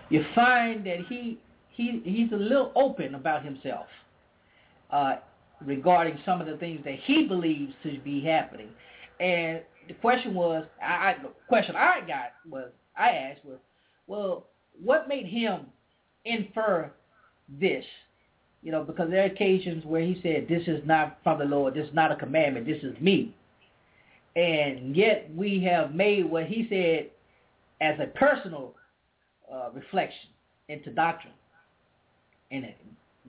[0.10, 3.88] you find that he he he's a little open about himself.
[4.92, 5.16] Uh,
[5.66, 8.70] regarding some of the things that he believes to be happening.
[9.20, 13.58] And the question was, I, the question I got was, I asked was,
[14.08, 14.46] well,
[14.84, 15.68] what made him
[16.26, 16.92] infer
[17.60, 17.86] this?
[18.62, 21.76] You know, because there are occasions where he said, this is not from the Lord,
[21.76, 23.36] this is not a commandment, this is me.
[24.36, 27.10] And yet we have made what he said
[27.80, 28.74] as a personal
[29.52, 30.30] uh, reflection
[30.68, 31.34] into doctrine.
[32.52, 32.66] And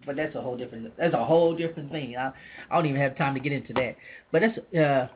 [0.04, 2.16] but that's a whole different that's a whole different thing.
[2.16, 2.32] I,
[2.70, 3.96] I don't even have time to get into that.
[4.32, 5.08] But that's uh,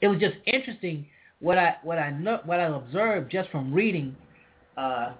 [0.00, 1.06] it was just interesting
[1.40, 4.16] what I what I know, what I observed just from reading
[4.76, 5.12] uh,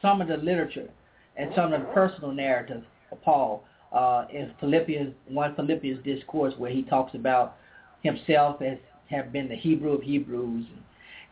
[0.00, 0.88] some of the literature
[1.36, 6.70] and some of the personal narratives of Paul uh, in Philippians one Philippians discourse where
[6.70, 7.56] he talks about
[8.02, 8.78] himself as
[9.10, 10.66] have been the Hebrew of Hebrews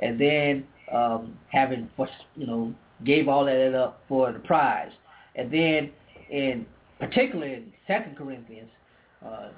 [0.01, 1.89] and, then um, having
[2.37, 2.75] you know
[3.05, 4.91] gave all that up for the prize
[5.37, 5.91] and then
[6.33, 6.67] in
[6.99, 8.71] particularly in Second Corinthians
[9.25, 9.51] uh,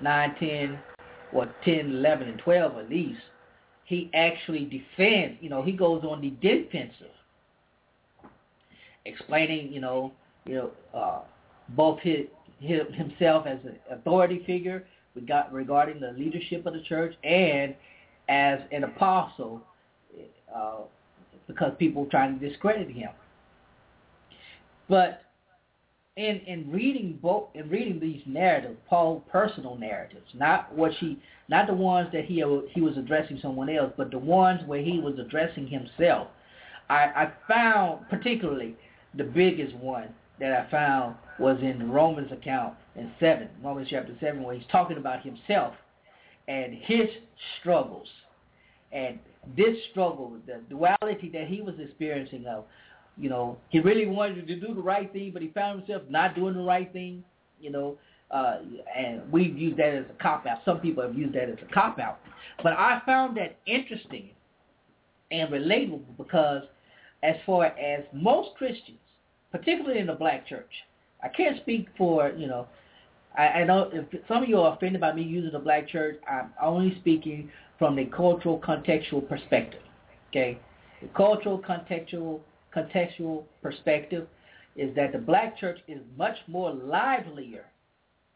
[0.00, 0.78] 9, 10,
[1.32, 3.20] or 10, 11, and 12 at least,
[3.84, 7.10] he actually defends, you know, he goes on the defensive,
[9.04, 10.12] explaining, you know,
[10.46, 11.20] you know, uh,
[11.70, 12.26] both his,
[12.60, 14.84] his, himself as an authority figure
[15.50, 17.74] regarding the leadership of the church and
[18.28, 19.60] as an apostle
[20.54, 20.78] uh,
[21.48, 23.10] because people were trying to discredit him.
[24.88, 25.22] But
[26.20, 31.18] in in reading both in reading these narratives, Paul's personal narratives, not what she,
[31.48, 34.98] not the ones that he he was addressing someone else, but the ones where he
[34.98, 36.28] was addressing himself.
[36.90, 38.76] I, I found particularly
[39.16, 40.08] the biggest one
[40.40, 44.66] that I found was in the Romans account in seven, Romans chapter seven, where he's
[44.70, 45.74] talking about himself
[46.48, 47.08] and his
[47.60, 48.08] struggles,
[48.92, 49.18] and
[49.56, 52.64] this struggle, the duality that he was experiencing of
[53.18, 56.34] you know, he really wanted to do the right thing, but he found himself not
[56.34, 57.22] doing the right thing.
[57.60, 57.98] You know,
[58.30, 58.58] uh,
[58.96, 60.58] and we've used that as a cop out.
[60.64, 62.20] Some people have used that as a cop out,
[62.62, 64.30] but I found that interesting
[65.30, 66.62] and relatable because,
[67.22, 68.98] as far as most Christians,
[69.52, 70.70] particularly in the black church,
[71.22, 72.66] I can't speak for you know.
[73.36, 76.18] I, I know if some of you are offended by me using the black church,
[76.28, 79.82] I'm only speaking from the cultural contextual perspective.
[80.30, 80.58] Okay,
[81.02, 82.40] the cultural contextual
[82.74, 84.26] contextual perspective
[84.76, 87.64] is that the black church is much more livelier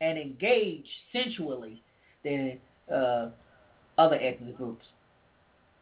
[0.01, 1.82] and engaged sensually
[2.24, 2.59] than
[2.93, 3.28] uh,
[3.97, 4.85] other ethnic groups.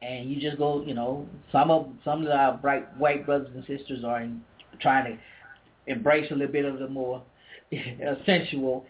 [0.02, 3.64] And you just go, you know, some of some of our bright white brothers and
[3.66, 4.42] sisters are in,
[4.80, 7.22] trying to embrace a little bit of the more
[8.26, 8.84] sensual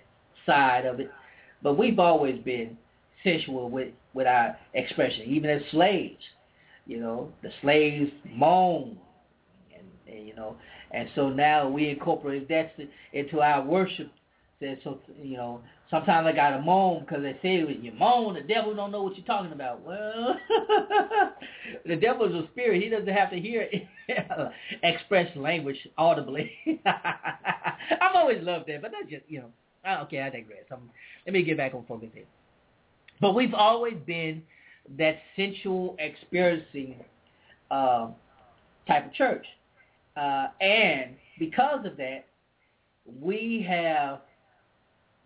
[0.46, 1.10] side of it.
[1.62, 2.76] But we've always been
[3.22, 6.22] sensual with, with our expression, even as slaves.
[6.86, 8.98] You know, the slaves moan
[10.22, 10.56] you know.
[10.90, 12.74] And so now we incorporate that
[13.12, 14.10] into our worship.
[14.84, 15.60] So you know,
[15.90, 19.16] sometimes I gotta moan because they say when you moan, the devil don't know what
[19.16, 19.84] you're talking about.
[19.84, 20.36] Well,
[21.86, 23.68] the devil is a spirit; he doesn't have to hear
[24.82, 26.52] express language audibly.
[26.86, 30.02] I've always loved that, but that's just you know.
[30.04, 30.62] Okay, I digress.
[30.70, 30.90] I'm,
[31.26, 32.24] let me get back on focus here.
[33.20, 34.42] But we've always been
[34.98, 36.96] that sensual experiencing
[37.70, 38.08] uh,
[38.86, 39.46] type of church.
[40.16, 42.26] Uh, and because of that,
[43.20, 44.20] we have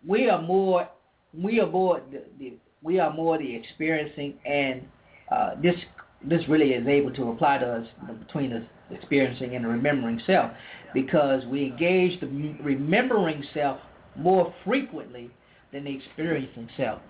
[0.05, 0.87] we are more
[1.33, 4.87] we are more the, the we are more the experiencing and
[5.31, 5.75] uh, this
[6.23, 7.87] this really is able to apply to us
[8.19, 10.51] between the experiencing and the remembering self
[10.93, 12.27] because we engage the
[12.63, 13.79] remembering self
[14.15, 15.29] more frequently
[15.71, 17.01] than the experiencing self.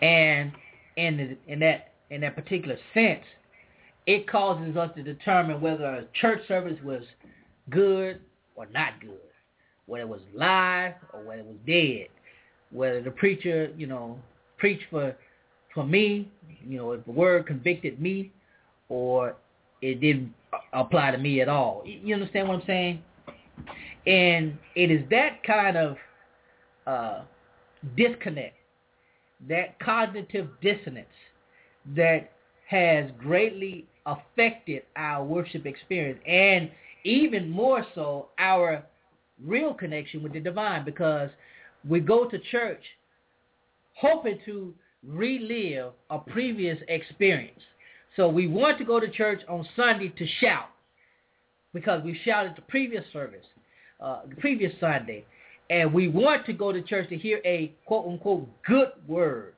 [0.00, 0.52] And
[0.96, 3.24] in the, in that in that particular sense,
[4.06, 7.02] it causes us to determine whether a church service was
[7.70, 8.20] good
[8.56, 9.18] or not good,
[9.86, 12.08] whether it was live or whether it was dead,
[12.70, 14.18] whether the preacher, you know,
[14.58, 15.16] preached for
[15.72, 16.30] for me,
[16.64, 18.30] you know, if the word convicted me
[18.88, 19.34] or
[19.82, 20.32] it didn't
[20.72, 21.82] apply to me at all.
[21.84, 23.02] You understand what I'm saying?
[24.06, 25.96] And it is that kind of
[26.86, 27.22] uh,
[27.96, 28.56] disconnect,
[29.48, 31.06] that cognitive dissonance
[31.96, 32.30] that
[32.68, 36.70] has greatly affected our worship experience and
[37.04, 38.84] even more so our
[39.42, 41.30] real connection with the divine because
[41.88, 42.82] we go to church
[43.94, 44.74] hoping to
[45.06, 47.60] relive a previous experience.
[48.16, 50.70] So we want to go to church on Sunday to shout
[51.72, 53.44] because we shouted the previous service,
[54.00, 55.24] uh, the previous Sunday.
[55.70, 59.54] And we want to go to church to hear a quote unquote good word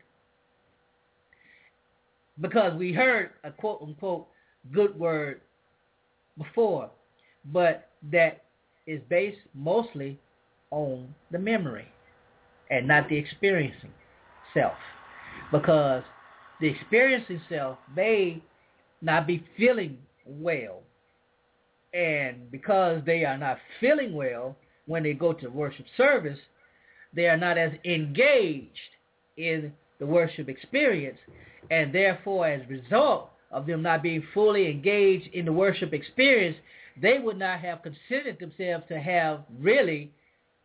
[2.40, 4.26] because we heard a quote unquote
[4.72, 5.40] good word
[6.38, 6.90] before,
[7.52, 8.44] but that
[8.86, 10.18] is based mostly
[10.70, 11.86] on the memory
[12.70, 13.92] and not the experiencing
[14.54, 14.74] self.
[15.52, 16.02] Because
[16.60, 18.42] the experiencing self may
[19.02, 20.82] not be feeling well.
[21.94, 24.56] And because they are not feeling well
[24.86, 26.38] when they go to worship service,
[27.14, 28.70] they are not as engaged
[29.36, 31.18] in the worship experience.
[31.70, 36.56] And therefore, as a result, of them not being fully engaged in the worship experience,
[37.00, 40.10] they would not have considered themselves to have really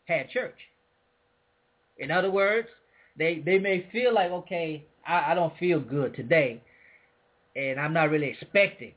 [0.06, 0.58] had church.
[1.98, 2.68] In other words,
[3.18, 6.62] they, they may feel like, okay, I, I don't feel good today,
[7.56, 8.94] and I'm not really expecting.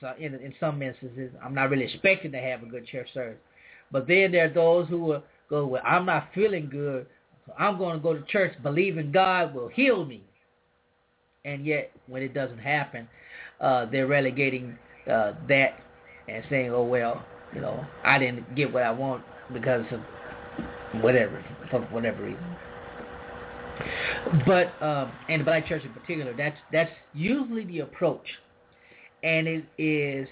[0.00, 3.38] So in, in some instances, I'm not really expecting to have a good church service.
[3.90, 7.06] But then there are those who will go, well, I'm not feeling good,
[7.46, 10.22] so I'm going to go to church believing God will heal me
[11.46, 13.08] and yet when it doesn't happen,
[13.60, 14.76] uh, they're relegating
[15.10, 15.78] uh, that
[16.28, 17.24] and saying, "Oh well,
[17.54, 19.22] you know, I didn't get what I want
[19.52, 20.00] because of
[21.00, 22.56] whatever, for whatever reason."
[24.46, 28.26] But um, in the black church in particular, that's that's usually the approach,
[29.22, 30.28] and it is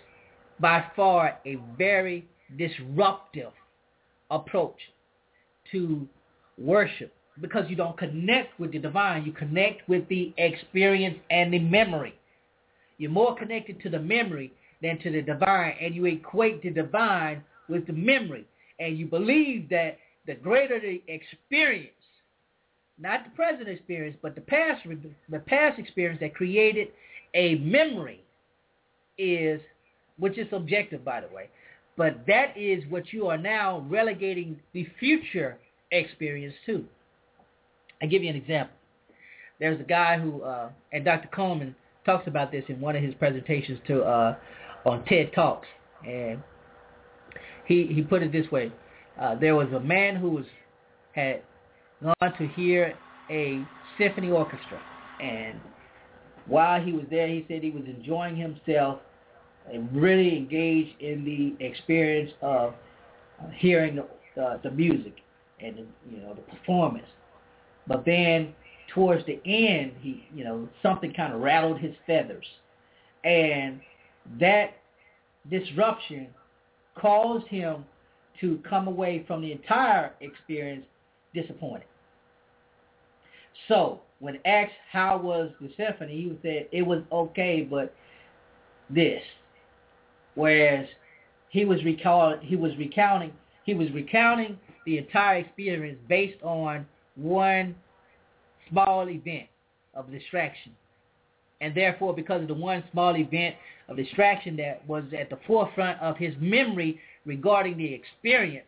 [0.61, 2.27] by far a very
[2.59, 3.53] disruptive
[4.31, 4.79] approach
[5.73, 6.07] to
[6.59, 9.25] worship because you don't connect with the divine.
[9.25, 12.15] You connect with the experience and the memory.
[12.99, 17.43] You're more connected to the memory than to the divine, and you equate the divine
[17.69, 18.47] with the memory.
[18.81, 21.91] and you believe that the greater the experience,
[22.99, 24.83] not the present experience, but the past
[25.29, 26.89] the past experience that created
[27.35, 28.21] a memory
[29.17, 29.61] is,
[30.19, 31.49] which is subjective by the way,
[31.97, 35.57] but that is what you are now relegating the future
[35.93, 36.85] experience to.
[38.03, 38.75] I give you an example.
[39.61, 41.29] There's a guy who, uh, and Dr.
[41.29, 41.75] Kahneman
[42.05, 44.37] talks about this in one of his presentations to uh,
[44.85, 45.69] on TED Talks,
[46.07, 46.43] and
[47.67, 48.73] he he put it this way:
[49.21, 50.45] uh, there was a man who was
[51.13, 51.43] had
[52.03, 52.95] gone to hear
[53.31, 53.65] a
[53.99, 54.81] symphony orchestra,
[55.23, 55.61] and
[56.47, 59.01] while he was there, he said he was enjoying himself
[59.73, 62.75] and really engaged in the experience of
[63.41, 65.15] uh, hearing the, uh, the music
[65.61, 67.07] and the, you know the performance.
[67.87, 68.55] But then
[68.95, 72.47] towards the end, he you know something kind of rattled his feathers,
[73.25, 73.81] and
[74.41, 74.75] that
[75.51, 76.29] disruption
[76.95, 77.85] caused him
[78.41, 80.85] to come away from the entire experience
[81.35, 81.87] disappointed.
[83.69, 87.95] So when asked how was the symphony, he said it was okay, but
[88.91, 89.23] this.
[90.35, 90.87] Whereas
[91.51, 93.33] he was recalling, he was recounting,
[93.65, 96.87] he was recounting the entire experience based on
[97.17, 97.75] one
[98.71, 99.49] small event
[99.95, 100.73] of distraction.
[101.61, 103.55] And therefore, because of the one small event
[103.89, 108.67] of distraction that was at the forefront of his memory regarding the experience,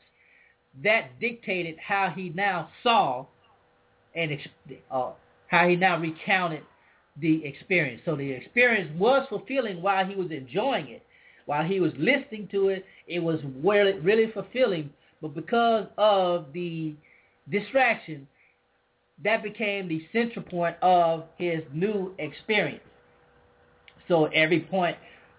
[0.84, 3.26] that dictated how he now saw
[4.14, 4.38] and
[4.90, 5.11] uh,
[5.49, 6.62] how he now recounted
[7.20, 8.03] the experience.
[8.05, 11.03] So the experience was fulfilling while he was enjoying it.
[11.47, 14.90] While he was listening to it, it was really, really fulfilling.
[15.22, 16.94] But because of the
[17.51, 18.26] distraction,
[19.24, 22.82] that became the central point of his new experience.
[24.08, 24.96] So every point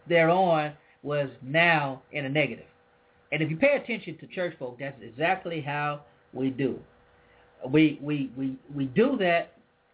[0.10, 0.74] thereon
[1.04, 2.66] was now in a negative.
[3.32, 6.02] And if you pay attention to church folk, that's exactly how
[6.34, 6.80] we do.
[7.68, 9.54] We we we we do that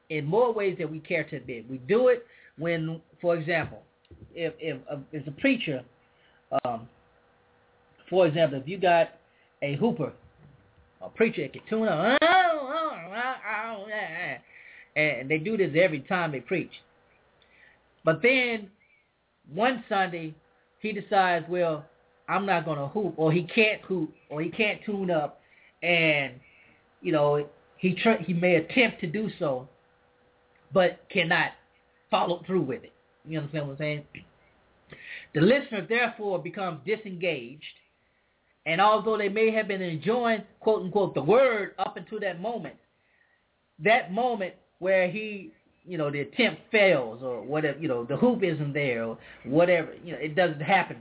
[0.09, 1.69] in more ways than we care to admit.
[1.69, 2.25] We do it
[2.57, 3.81] when, for example,
[4.35, 4.77] if if
[5.13, 5.83] as a preacher,
[6.63, 6.87] um,
[8.09, 9.11] for example, if you got
[9.61, 10.13] a hooper,
[11.01, 12.19] a preacher that can tune up,
[14.95, 16.71] and they do this every time they preach.
[18.05, 18.69] But then
[19.53, 20.35] one Sunday
[20.79, 21.85] he decides, well,
[22.27, 25.41] I'm not going to hoop, or he can't hoop, or he can't tune up,
[25.81, 26.33] and
[27.01, 27.45] you know
[27.77, 29.67] he tr- he may attempt to do so,
[30.73, 31.51] but cannot
[32.09, 32.93] follow through with it.
[33.25, 34.03] You understand what I'm saying?
[35.33, 37.63] The listener therefore becomes disengaged,
[38.65, 42.75] and although they may have been enjoying quote unquote the word up until that moment,
[43.79, 45.51] that moment where he
[45.85, 49.93] you know the attempt fails or whatever you know the hoop isn't there or whatever
[50.03, 50.97] you know it doesn't happen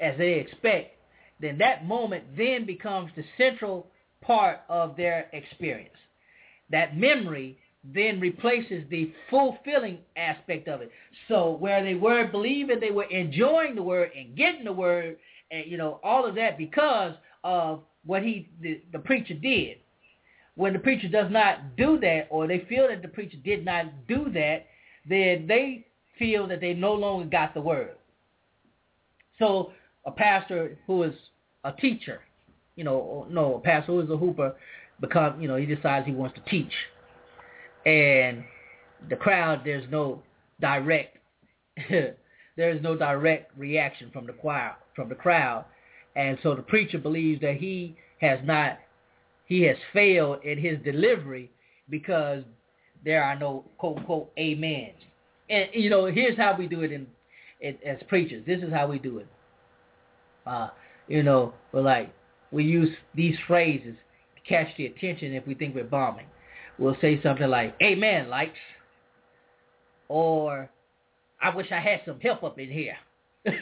[0.00, 0.96] as they expect,
[1.40, 3.86] then that moment then becomes the central
[4.22, 5.94] part of their experience.
[6.70, 10.90] That memory then replaces the fulfilling aspect of it.
[11.28, 15.16] So where they were believing they were enjoying the word and getting the word,
[15.50, 19.78] and you know all of that because of what he the, the preacher did.
[20.60, 24.06] When the preacher does not do that, or they feel that the preacher did not
[24.06, 24.66] do that,
[25.08, 25.86] then they
[26.18, 27.92] feel that they no longer got the word.
[29.38, 29.72] So
[30.04, 31.14] a pastor who is
[31.64, 32.20] a teacher,
[32.76, 34.54] you know, no, a pastor who is a hooper,
[35.00, 36.72] become, you know, he decides he wants to teach,
[37.86, 38.44] and
[39.08, 40.22] the crowd, there's no
[40.60, 41.16] direct,
[41.88, 45.64] there is no direct reaction from the choir, from the crowd,
[46.16, 48.78] and so the preacher believes that he has not,
[49.50, 51.50] he has failed in his delivery
[51.90, 52.42] because
[53.04, 54.96] there are no quote unquote amens.
[55.50, 57.06] And you know, here's how we do it in,
[57.60, 58.42] in as preachers.
[58.46, 59.26] This is how we do it
[60.46, 60.68] uh,
[61.08, 62.12] you know, we're like,
[62.50, 63.94] we use these phrases
[64.34, 66.26] to catch the attention if we think we're bombing.
[66.78, 68.56] We'll say something like, amen, lights.
[70.08, 70.68] Or,
[71.42, 72.96] I wish I had some help up in here.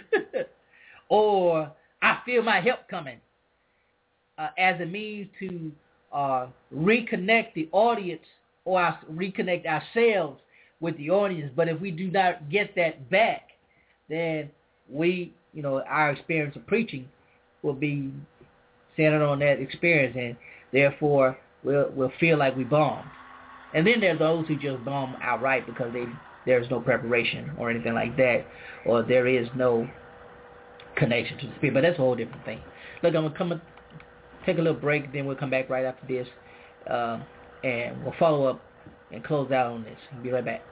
[1.09, 1.71] or,
[2.01, 3.19] I feel my help coming.
[4.39, 5.73] Uh, as a means to
[6.13, 8.23] uh, reconnect the audience
[8.65, 10.41] or our, reconnect ourselves
[10.81, 11.53] with the audience.
[11.57, 13.49] But if we do not get that back,
[14.09, 14.51] then
[14.89, 17.09] we you know, our experience of preaching
[17.63, 18.13] will be
[18.97, 20.37] centered on that experience, and
[20.73, 23.09] therefore we'll we'll feel like we bombed.
[23.75, 26.05] And then there's those who just bomb outright because they
[26.47, 28.47] there's no preparation or anything like that,
[28.87, 29.89] or there is no
[30.97, 31.75] connection to the spirit.
[31.75, 32.61] But that's a whole different thing.
[33.03, 33.61] Look, I'm gonna come
[34.49, 36.27] take a little break, then we'll come back right after this,
[36.91, 37.21] uh,
[37.63, 38.63] and we'll follow up
[39.13, 39.99] and close out on this.
[40.23, 40.63] Be right back.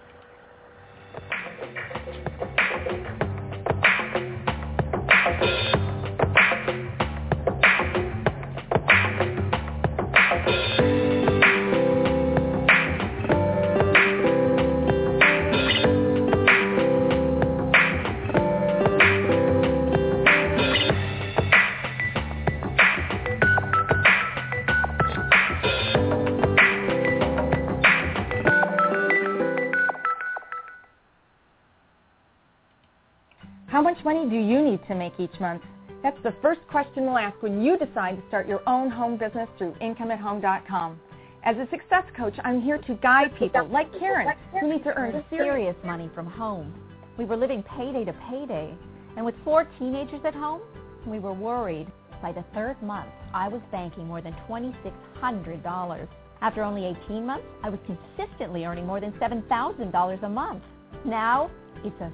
[34.89, 35.63] To make each month?
[36.03, 39.49] That's the first question we'll ask when you decide to start your own home business
[39.59, 41.01] through IncomeAtHome.com.
[41.45, 44.29] As a success coach, I'm here to guide people like Karen
[44.61, 46.75] who need to earn serious money from home.
[47.19, 48.75] We were living payday to payday,
[49.17, 50.61] and with four teenagers at home,
[51.07, 51.87] we were worried.
[52.21, 56.09] By the third month, I was banking more than $2,600.
[56.43, 60.63] After only 18 months, I was consistently earning more than $7,000 a month.
[61.05, 61.51] Now,
[61.85, 62.13] it's a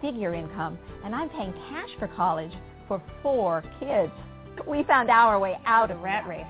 [0.00, 2.52] six-figure income, and I'm paying cash for college
[2.88, 4.12] for four kids.
[4.66, 6.46] We found our way out of rat race.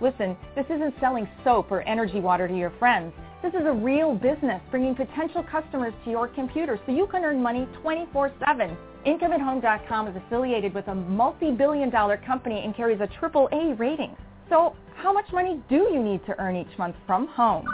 [0.00, 3.12] Listen, this isn't selling soap or energy water to your friends.
[3.42, 7.42] This is a real business bringing potential customers to your computer so you can earn
[7.42, 8.76] money 24-7.
[9.06, 14.14] IncomeAtHome.com is affiliated with a multi-billion dollar company and carries a triple A rating.
[14.48, 17.66] So how much money do you need to earn each month from home?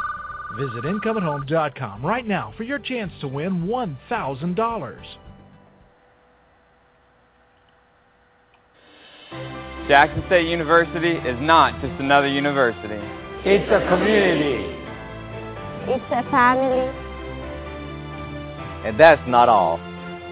[0.54, 5.04] Visit IncomeAtHome.com right now for your chance to win $1,000.
[9.88, 13.00] Jackson State University is not just another university.
[13.44, 14.72] It's a community.
[15.88, 16.90] It's a family.
[18.86, 19.78] And that's not all.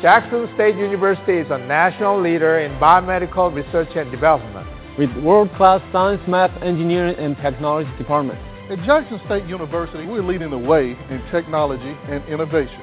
[0.00, 4.66] Jackson State University is a national leader in biomedical research and development.
[4.98, 8.42] With world-class science, math, engineering, and technology departments.
[8.70, 12.80] At Jackson State University, we're leading the way in technology and innovation.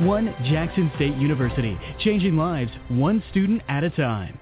[0.00, 4.40] One Jackson State University, changing lives one student at a time.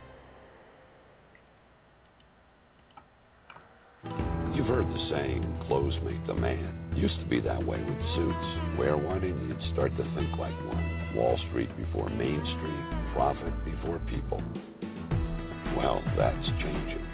[4.54, 6.74] You've heard the saying, clothes make the man.
[6.96, 8.78] Used to be that way with suits.
[8.78, 11.12] Wear one and you'd start to think like one.
[11.14, 14.42] Wall Street before Main Street, profit before people.
[15.76, 17.06] Well, that's changing.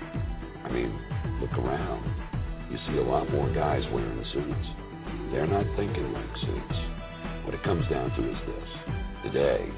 [0.65, 0.97] I mean,
[1.41, 2.26] look around.
[2.71, 4.69] You see a lot more guys wearing suits.
[5.31, 6.79] They're not thinking like suits.
[7.45, 8.69] What it comes down to is this.
[9.25, 9.71] Today,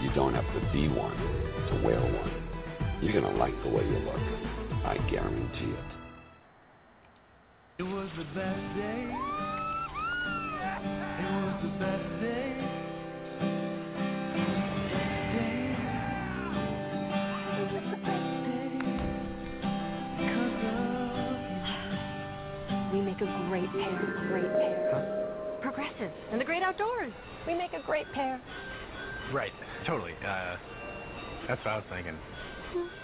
[0.00, 2.42] you don't have to be one to wear one.
[3.02, 4.20] You're going to like the way you look.
[4.84, 5.84] I guarantee it.
[7.78, 9.10] It was the best day.
[11.18, 12.41] It was the best day.
[23.28, 25.58] A great pair, great pair.
[25.62, 27.12] Progressive and the great outdoors.
[27.46, 28.40] We make a great pair.
[29.32, 29.52] Right,
[29.86, 30.12] totally.
[30.26, 30.56] Uh,
[31.48, 32.18] that's what I was thinking.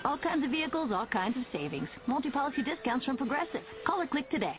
[0.04, 1.88] All kinds of vehicles, all kinds of savings.
[2.06, 3.62] Multi-policy discounts from Progressive.
[3.86, 4.58] Call or click today.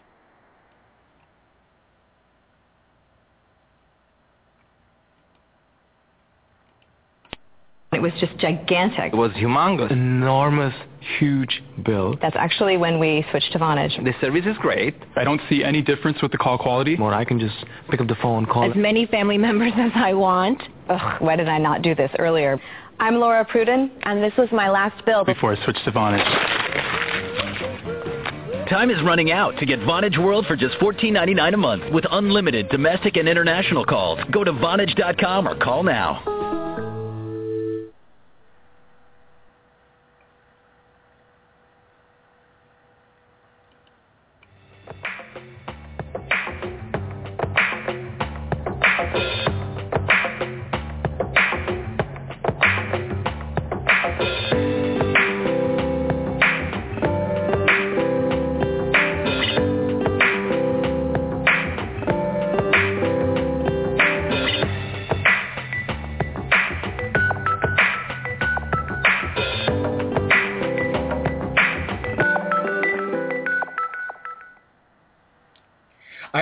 [7.91, 9.13] It was just gigantic.
[9.13, 9.89] It was humongous.
[9.91, 10.75] Enormous,
[11.17, 12.15] huge bill.
[12.21, 14.03] That's actually when we switched to Vonage.
[14.03, 14.95] The service is great.
[15.15, 16.97] I don't see any difference with the call quality.
[16.99, 17.55] Or I can just
[17.89, 18.69] pick up the phone, call.
[18.69, 20.61] As many family members as I want.
[20.87, 22.59] Ugh, why did I not do this earlier?
[22.99, 25.23] I'm Laura Pruden, and this was my last bill.
[25.25, 26.25] Before I switched to Vonage.
[28.69, 32.69] Time is running out to get Vonage World for just $14.99 a month with unlimited
[32.69, 34.19] domestic and international calls.
[34.29, 36.38] Go to Vonage.com or call now.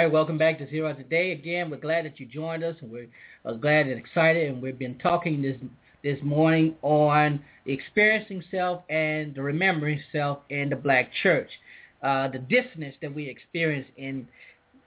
[0.10, 1.34] Welcome back to Zero Today.
[1.34, 3.10] Again, we're glad that you joined us, and we're
[3.46, 4.50] uh, glad and excited.
[4.50, 5.58] And we've been talking this
[6.02, 11.50] this morning on experiencing self and the remembering self in the black church,
[12.04, 14.26] uh, the dissonance that we experience in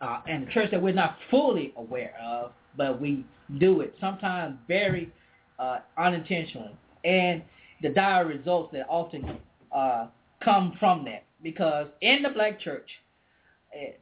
[0.00, 3.26] uh, in the church that we're not fully aware of, but we
[3.58, 5.10] do it sometimes very
[5.58, 7.42] uh, unintentionally, and
[7.82, 9.38] the dire results that often
[9.76, 10.06] uh,
[10.42, 11.24] come from that.
[11.42, 12.88] Because in the black church,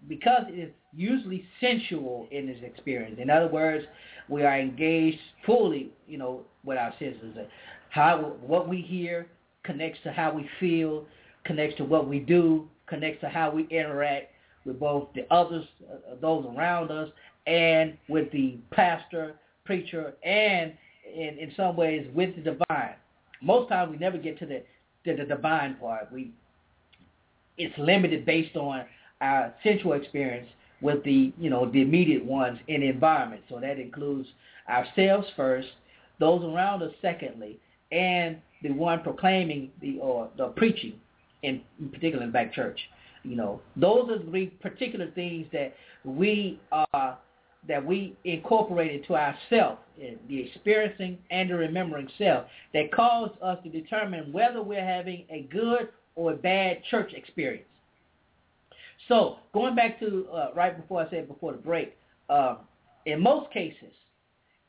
[0.08, 3.18] because it is usually sensual in this experience.
[3.20, 3.84] In other words,
[4.28, 7.36] we are engaged fully, you know, with our senses.
[7.90, 9.26] How what we hear
[9.64, 11.04] connects to how we feel,
[11.44, 14.32] connects to what we do, connects to how we interact
[14.64, 17.08] with both the others, uh, those around us,
[17.46, 20.72] and with the pastor, preacher, and
[21.14, 22.94] in, in some ways with the divine.
[23.42, 24.62] Most times we never get to the
[25.04, 26.12] to the divine part.
[26.12, 26.32] We
[27.56, 28.84] it's limited based on
[29.20, 30.48] our sensual experience
[30.80, 33.42] with the you know the immediate ones in environment.
[33.48, 34.28] So that includes
[34.68, 35.68] ourselves first,
[36.20, 37.58] those around us secondly,
[37.90, 40.94] and the one proclaiming the or the preaching,
[41.42, 42.78] in, in particular in Black church.
[43.24, 47.14] You know, those are the particular things that we uh,
[47.66, 53.58] that we incorporate into ourself, in the experiencing and the remembering self, that cause us
[53.64, 57.66] to determine whether we're having a good or a bad church experience.
[59.08, 61.96] So going back to uh, right before I said before the break,
[62.28, 62.56] uh,
[63.06, 63.92] in most cases,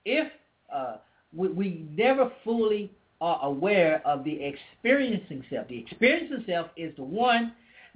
[0.06, 0.32] if
[0.74, 0.98] uh,
[1.36, 5.68] we, we never fully are aware of the experiencing self.
[5.68, 7.54] The experiencing self is the one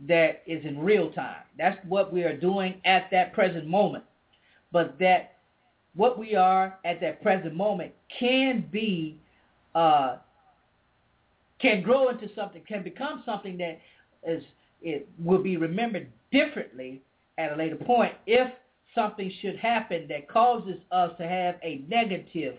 [0.08, 1.44] that is in real time.
[1.58, 4.04] That's what we are doing at that present moment.
[4.72, 5.38] But that
[5.96, 9.18] what we are at that present moment can be,
[9.76, 10.18] uh,
[11.60, 13.80] can grow into something, can become something that
[14.28, 14.44] is
[14.84, 17.02] it will be remembered differently
[17.38, 18.52] at a later point if
[18.94, 22.56] something should happen that causes us to have a negative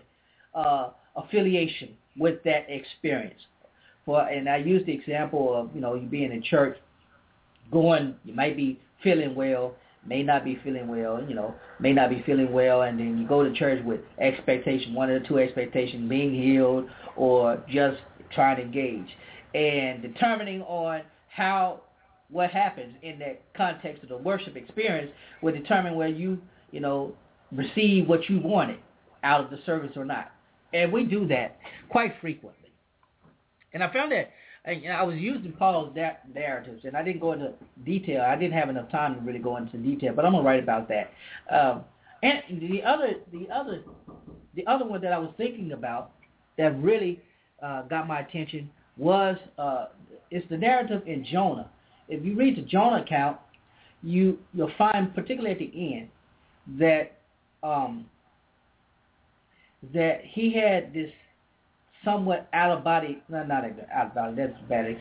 [0.53, 3.39] uh, affiliation with that experience.
[4.05, 6.77] For and I use the example of you know you being in church,
[7.71, 12.09] going you might be feeling well, may not be feeling well, you know, may not
[12.09, 15.39] be feeling well, and then you go to church with expectation, one of the two
[15.39, 17.97] expectations, being healed or just
[18.33, 19.07] trying to engage,
[19.53, 21.81] and determining on how
[22.29, 25.11] what happens in that context of the worship experience
[25.41, 27.13] will determine whether you, you know,
[27.51, 28.79] receive what you wanted
[29.23, 30.31] out of the service or not.
[30.73, 31.57] And we do that
[31.89, 32.71] quite frequently.
[33.73, 34.31] And I found that
[34.67, 37.53] know, I was using Paul's narratives, and I didn't go into
[37.85, 38.21] detail.
[38.21, 40.89] I didn't have enough time to really go into detail, but I'm gonna write about
[40.89, 41.11] that.
[41.49, 41.83] Um,
[42.23, 43.81] and the other, the other,
[44.55, 46.11] the other one that I was thinking about
[46.57, 47.21] that really
[47.61, 49.87] uh, got my attention was uh,
[50.31, 51.69] it's the narrative in Jonah.
[52.07, 53.37] If you read the Jonah account,
[54.03, 56.09] you you'll find, particularly at the end,
[56.79, 57.17] that
[57.63, 58.05] um,
[59.93, 61.11] that he had this
[62.03, 64.97] somewhat out of body, no, not out of body, that's bad.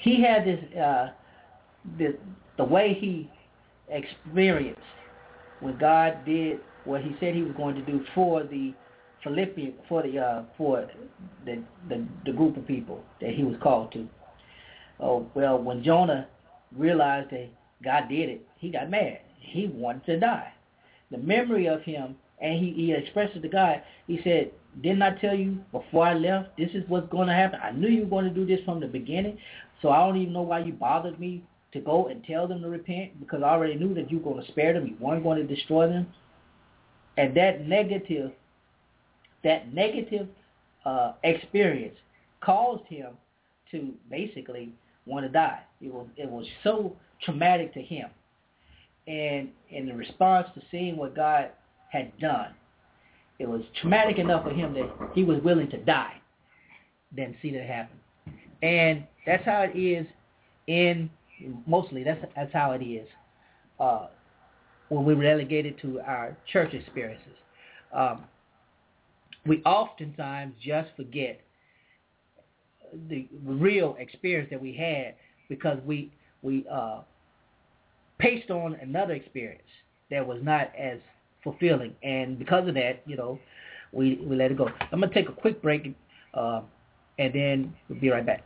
[0.00, 1.08] He had this, uh,
[1.96, 2.16] the,
[2.56, 3.30] the way he
[3.88, 4.80] experienced
[5.60, 8.74] when God did what he said he was going to do for the
[9.22, 10.88] Philippian, for the, uh, for
[11.44, 14.08] the, the, the group of people that he was called to.
[15.00, 16.26] Oh, well, when Jonah
[16.76, 17.48] realized that
[17.82, 19.20] God did it, he got mad.
[19.38, 20.52] He wanted to die.
[21.10, 23.82] The memory of him and he, he expressed it to God.
[24.06, 24.52] He said,
[24.82, 27.60] didn't I tell you before I left, this is what's going to happen?
[27.62, 29.38] I knew you were going to do this from the beginning,
[29.82, 31.42] so I don't even know why you bothered me
[31.72, 34.44] to go and tell them to repent because I already knew that you were going
[34.44, 34.86] to spare them.
[34.86, 36.06] You weren't going to destroy them.
[37.16, 38.30] And that negative,
[39.42, 40.28] that negative
[40.84, 41.96] uh, experience
[42.40, 43.08] caused him
[43.72, 44.72] to basically
[45.08, 45.60] want to die.
[45.80, 48.08] It was it was so traumatic to him.
[49.06, 51.50] And in the response to seeing what God
[51.90, 52.54] had done.
[53.38, 56.20] It was traumatic enough for him that he was willing to die
[57.16, 57.98] than see that happen.
[58.62, 60.06] And that's how it is
[60.66, 61.08] in,
[61.66, 63.06] mostly that's, that's how it is
[63.78, 64.08] uh,
[64.88, 67.36] when we relegate it to our church experiences.
[67.94, 68.24] Um,
[69.46, 71.40] we oftentimes just forget
[73.08, 75.14] the real experience that we had
[75.48, 76.12] because we
[76.42, 77.00] we uh,
[78.18, 79.62] paced on another experience
[80.10, 80.98] that was not as
[81.42, 81.94] fulfilling.
[82.02, 83.38] And because of that, you know,
[83.92, 84.68] we we let it go.
[84.92, 85.94] I'm gonna take a quick break,
[86.34, 86.62] uh,
[87.18, 88.44] and then we'll be right back.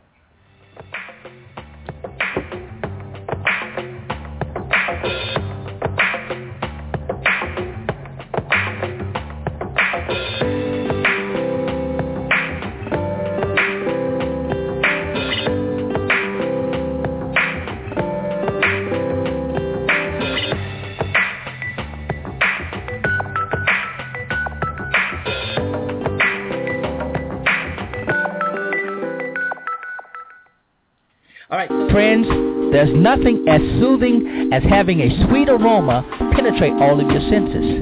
[32.83, 36.03] There's nothing as soothing as having a sweet aroma
[36.35, 37.79] penetrate all of your senses.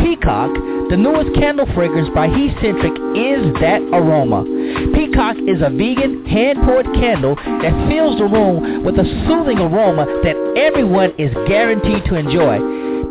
[0.00, 0.48] Peacock,
[0.88, 4.48] the newest candle fragrance by Hecentric, is that aroma.
[4.96, 10.36] Peacock is a vegan, hand-poured candle that fills the room with a soothing aroma that
[10.56, 12.56] everyone is guaranteed to enjoy.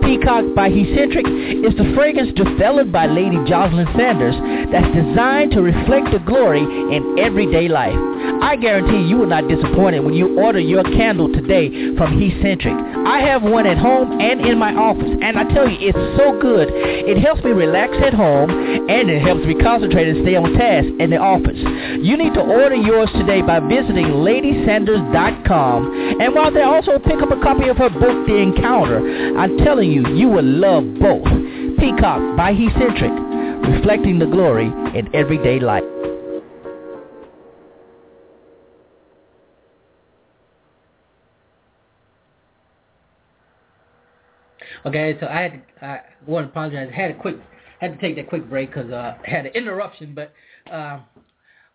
[0.01, 1.27] Peacock by Hecentric
[1.61, 4.33] is the fragrance developed by Lady Jocelyn Sanders
[4.71, 7.95] that's designed to reflect the glory in everyday life.
[8.41, 12.75] I guarantee you will not disappointed when you order your candle today from Hecentric.
[13.07, 16.39] I have one at home and in my office, and I tell you, it's so
[16.41, 16.69] good.
[16.71, 20.87] It helps me relax at home, and it helps me concentrate and stay on task
[20.99, 21.57] in the office.
[22.03, 27.31] You need to order yours today by visiting LadySanders.com, and while there, also pick up
[27.31, 28.99] a copy of her book, The Encounter.
[29.37, 31.27] I'm telling you, you will love both.
[31.77, 33.13] Peacock by Hecentric,
[33.67, 35.83] reflecting the glory in everyday life.
[44.85, 46.89] Okay, so I had to, I want to apologize.
[46.91, 47.35] I had a quick
[47.79, 50.15] had to take that quick break because uh, I had an interruption.
[50.15, 50.33] But
[50.71, 50.99] uh,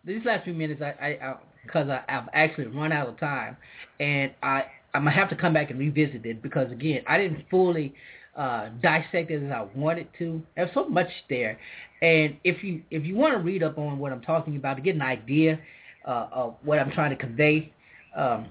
[0.03, 1.17] these last few minutes, I
[1.63, 3.55] because I, I, I, I've actually run out of time,
[3.99, 7.45] and I I'm gonna have to come back and revisit it because again, I didn't
[7.49, 7.93] fully
[8.35, 10.41] uh, dissect it as I wanted to.
[10.55, 11.57] There's so much there,
[12.01, 14.81] and if you if you want to read up on what I'm talking about to
[14.81, 15.59] get an idea
[16.07, 17.71] uh, of what I'm trying to convey.
[18.15, 18.47] Um,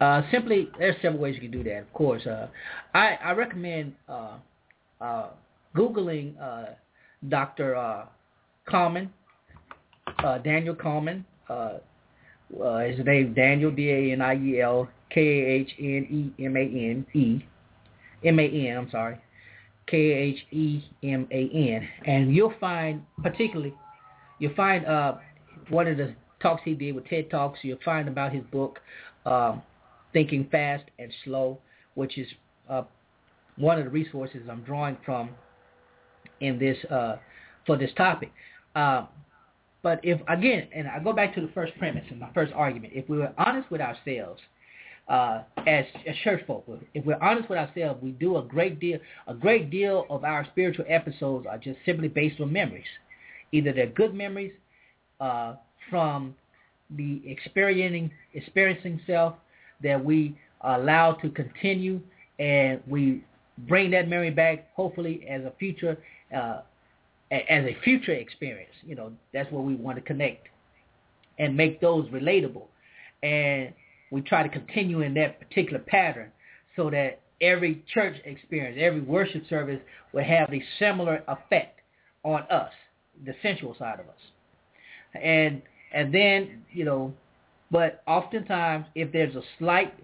[0.00, 1.78] uh, simply, there's several ways you can do that.
[1.78, 2.48] Of course, uh,
[2.92, 4.32] I, I recommend uh,
[5.00, 5.28] uh,
[5.76, 6.72] googling uh,
[7.28, 7.76] Dr.
[7.76, 8.06] Uh,
[8.68, 9.10] Kahneman,
[10.24, 11.24] uh, Daniel Kahneman.
[11.48, 11.78] Uh,
[12.62, 16.44] uh, his name Daniel D A N I E L K A H N E
[16.44, 17.42] M A N E
[18.24, 18.76] M A N.
[18.76, 19.18] I'm sorry,
[19.86, 23.74] K A H E M A N, and you'll find particularly
[24.38, 25.14] you'll find uh,
[25.68, 27.60] one of the talks he did with TED Talks.
[27.62, 28.80] You'll find about his book.
[29.24, 29.62] Um,
[30.12, 31.58] Thinking Fast and Slow,
[31.94, 32.26] which is
[32.68, 32.82] uh,
[33.56, 35.30] one of the resources I'm drawing from
[36.40, 37.16] in this uh,
[37.66, 38.32] for this topic.
[38.74, 39.06] Uh,
[39.82, 42.92] but if again, and I go back to the first premise and my first argument,
[42.94, 44.40] if we were honest with ourselves,
[45.08, 48.98] uh, as, as church folk, if we're honest with ourselves, we do a great deal.
[49.26, 52.84] A great deal of our spiritual episodes are just simply based on memories.
[53.52, 54.52] Either they're good memories
[55.20, 55.54] uh,
[55.90, 56.34] from
[56.96, 59.34] the experiencing experiencing self
[59.82, 62.00] that we allow to continue
[62.38, 63.24] and we
[63.68, 65.98] bring that memory back hopefully as a future
[66.36, 66.60] uh,
[67.30, 68.72] as a future experience.
[68.84, 70.48] You know, that's where we want to connect
[71.38, 72.66] and make those relatable.
[73.22, 73.72] And
[74.12, 76.30] we try to continue in that particular pattern
[76.76, 79.80] so that every church experience, every worship service
[80.12, 81.80] will have a similar effect
[82.22, 82.70] on us,
[83.24, 85.20] the sensual side of us.
[85.20, 85.62] And
[85.94, 87.12] and then, you know,
[87.70, 89.94] but oftentimes, if there's a slight,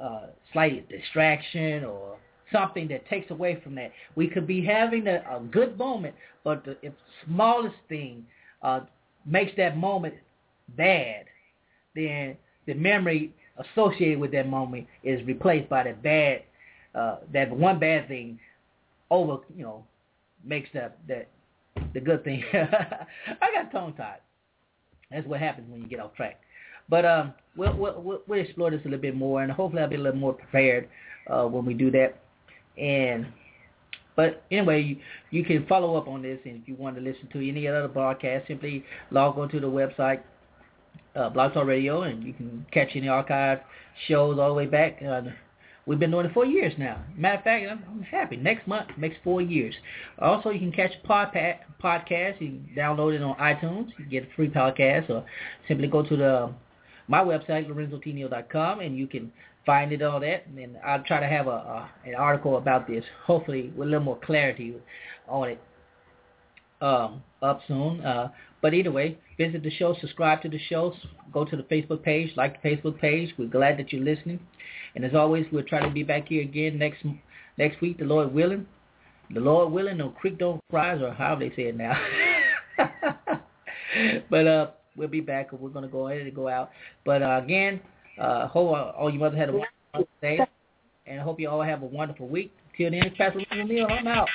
[0.00, 2.16] uh, slight distraction or
[2.52, 6.14] something that takes away from that, we could be having a, a good moment,
[6.44, 6.76] but the
[7.24, 8.24] smallest thing
[8.62, 8.80] uh,
[9.24, 10.14] makes that moment
[10.76, 11.24] bad,
[11.94, 12.36] then
[12.66, 16.42] the memory associated with that moment is replaced by the bad,
[16.94, 18.38] uh, that one bad thing
[19.10, 19.84] over, you know,
[20.44, 21.28] makes that that
[21.94, 22.42] the good thing.
[22.52, 24.18] I got tongue tied.
[25.10, 26.40] That's what happens when you get off track.
[26.88, 29.96] But um, we'll, we'll we'll explore this a little bit more, and hopefully I'll be
[29.96, 30.88] a little more prepared
[31.28, 32.18] uh, when we do that.
[32.78, 33.26] And
[34.14, 34.96] but anyway, you,
[35.30, 37.86] you can follow up on this, and if you want to listen to any other
[37.88, 40.20] broadcast, simply log on to the website,
[41.16, 43.60] uh, Blog Talk Radio, and you can catch any archive
[44.08, 45.02] shows all the way back.
[45.02, 45.22] Uh,
[45.86, 47.00] We've been doing it for years now.
[47.16, 48.36] Matter of fact, I'm, I'm happy.
[48.36, 49.72] Next month makes four years.
[50.18, 52.40] Also, you can catch pod, podcast.
[52.40, 53.90] You can download it on iTunes.
[53.96, 55.24] You get a free podcast, or
[55.68, 56.52] simply go to the
[57.06, 59.30] my website, LorenzoTinio.com, and you can
[59.64, 60.48] find it all that.
[60.48, 64.04] And I'll try to have a, a an article about this, hopefully with a little
[64.04, 64.74] more clarity
[65.28, 65.60] on it
[66.80, 68.00] um, up soon.
[68.00, 68.28] Uh,
[68.62, 70.94] but either way, visit the show, subscribe to the show,
[71.32, 73.32] go to the Facebook page, like the Facebook page.
[73.38, 74.40] We're glad that you're listening.
[74.94, 77.04] And as always, we'll try to be back here again next
[77.58, 78.66] next week, the Lord willing.
[79.32, 81.98] The Lord willing, no creek don't rise, or how they say it now.
[84.30, 85.52] but uh, we'll be back.
[85.52, 86.70] We're going to go ahead and go out.
[87.04, 87.80] But uh, again,
[88.20, 90.40] uh, hope all you mothers had a wonderful day,
[91.06, 92.54] and I hope you all have a wonderful week.
[92.76, 94.28] Till then, it's Pastor Neal, I'm out.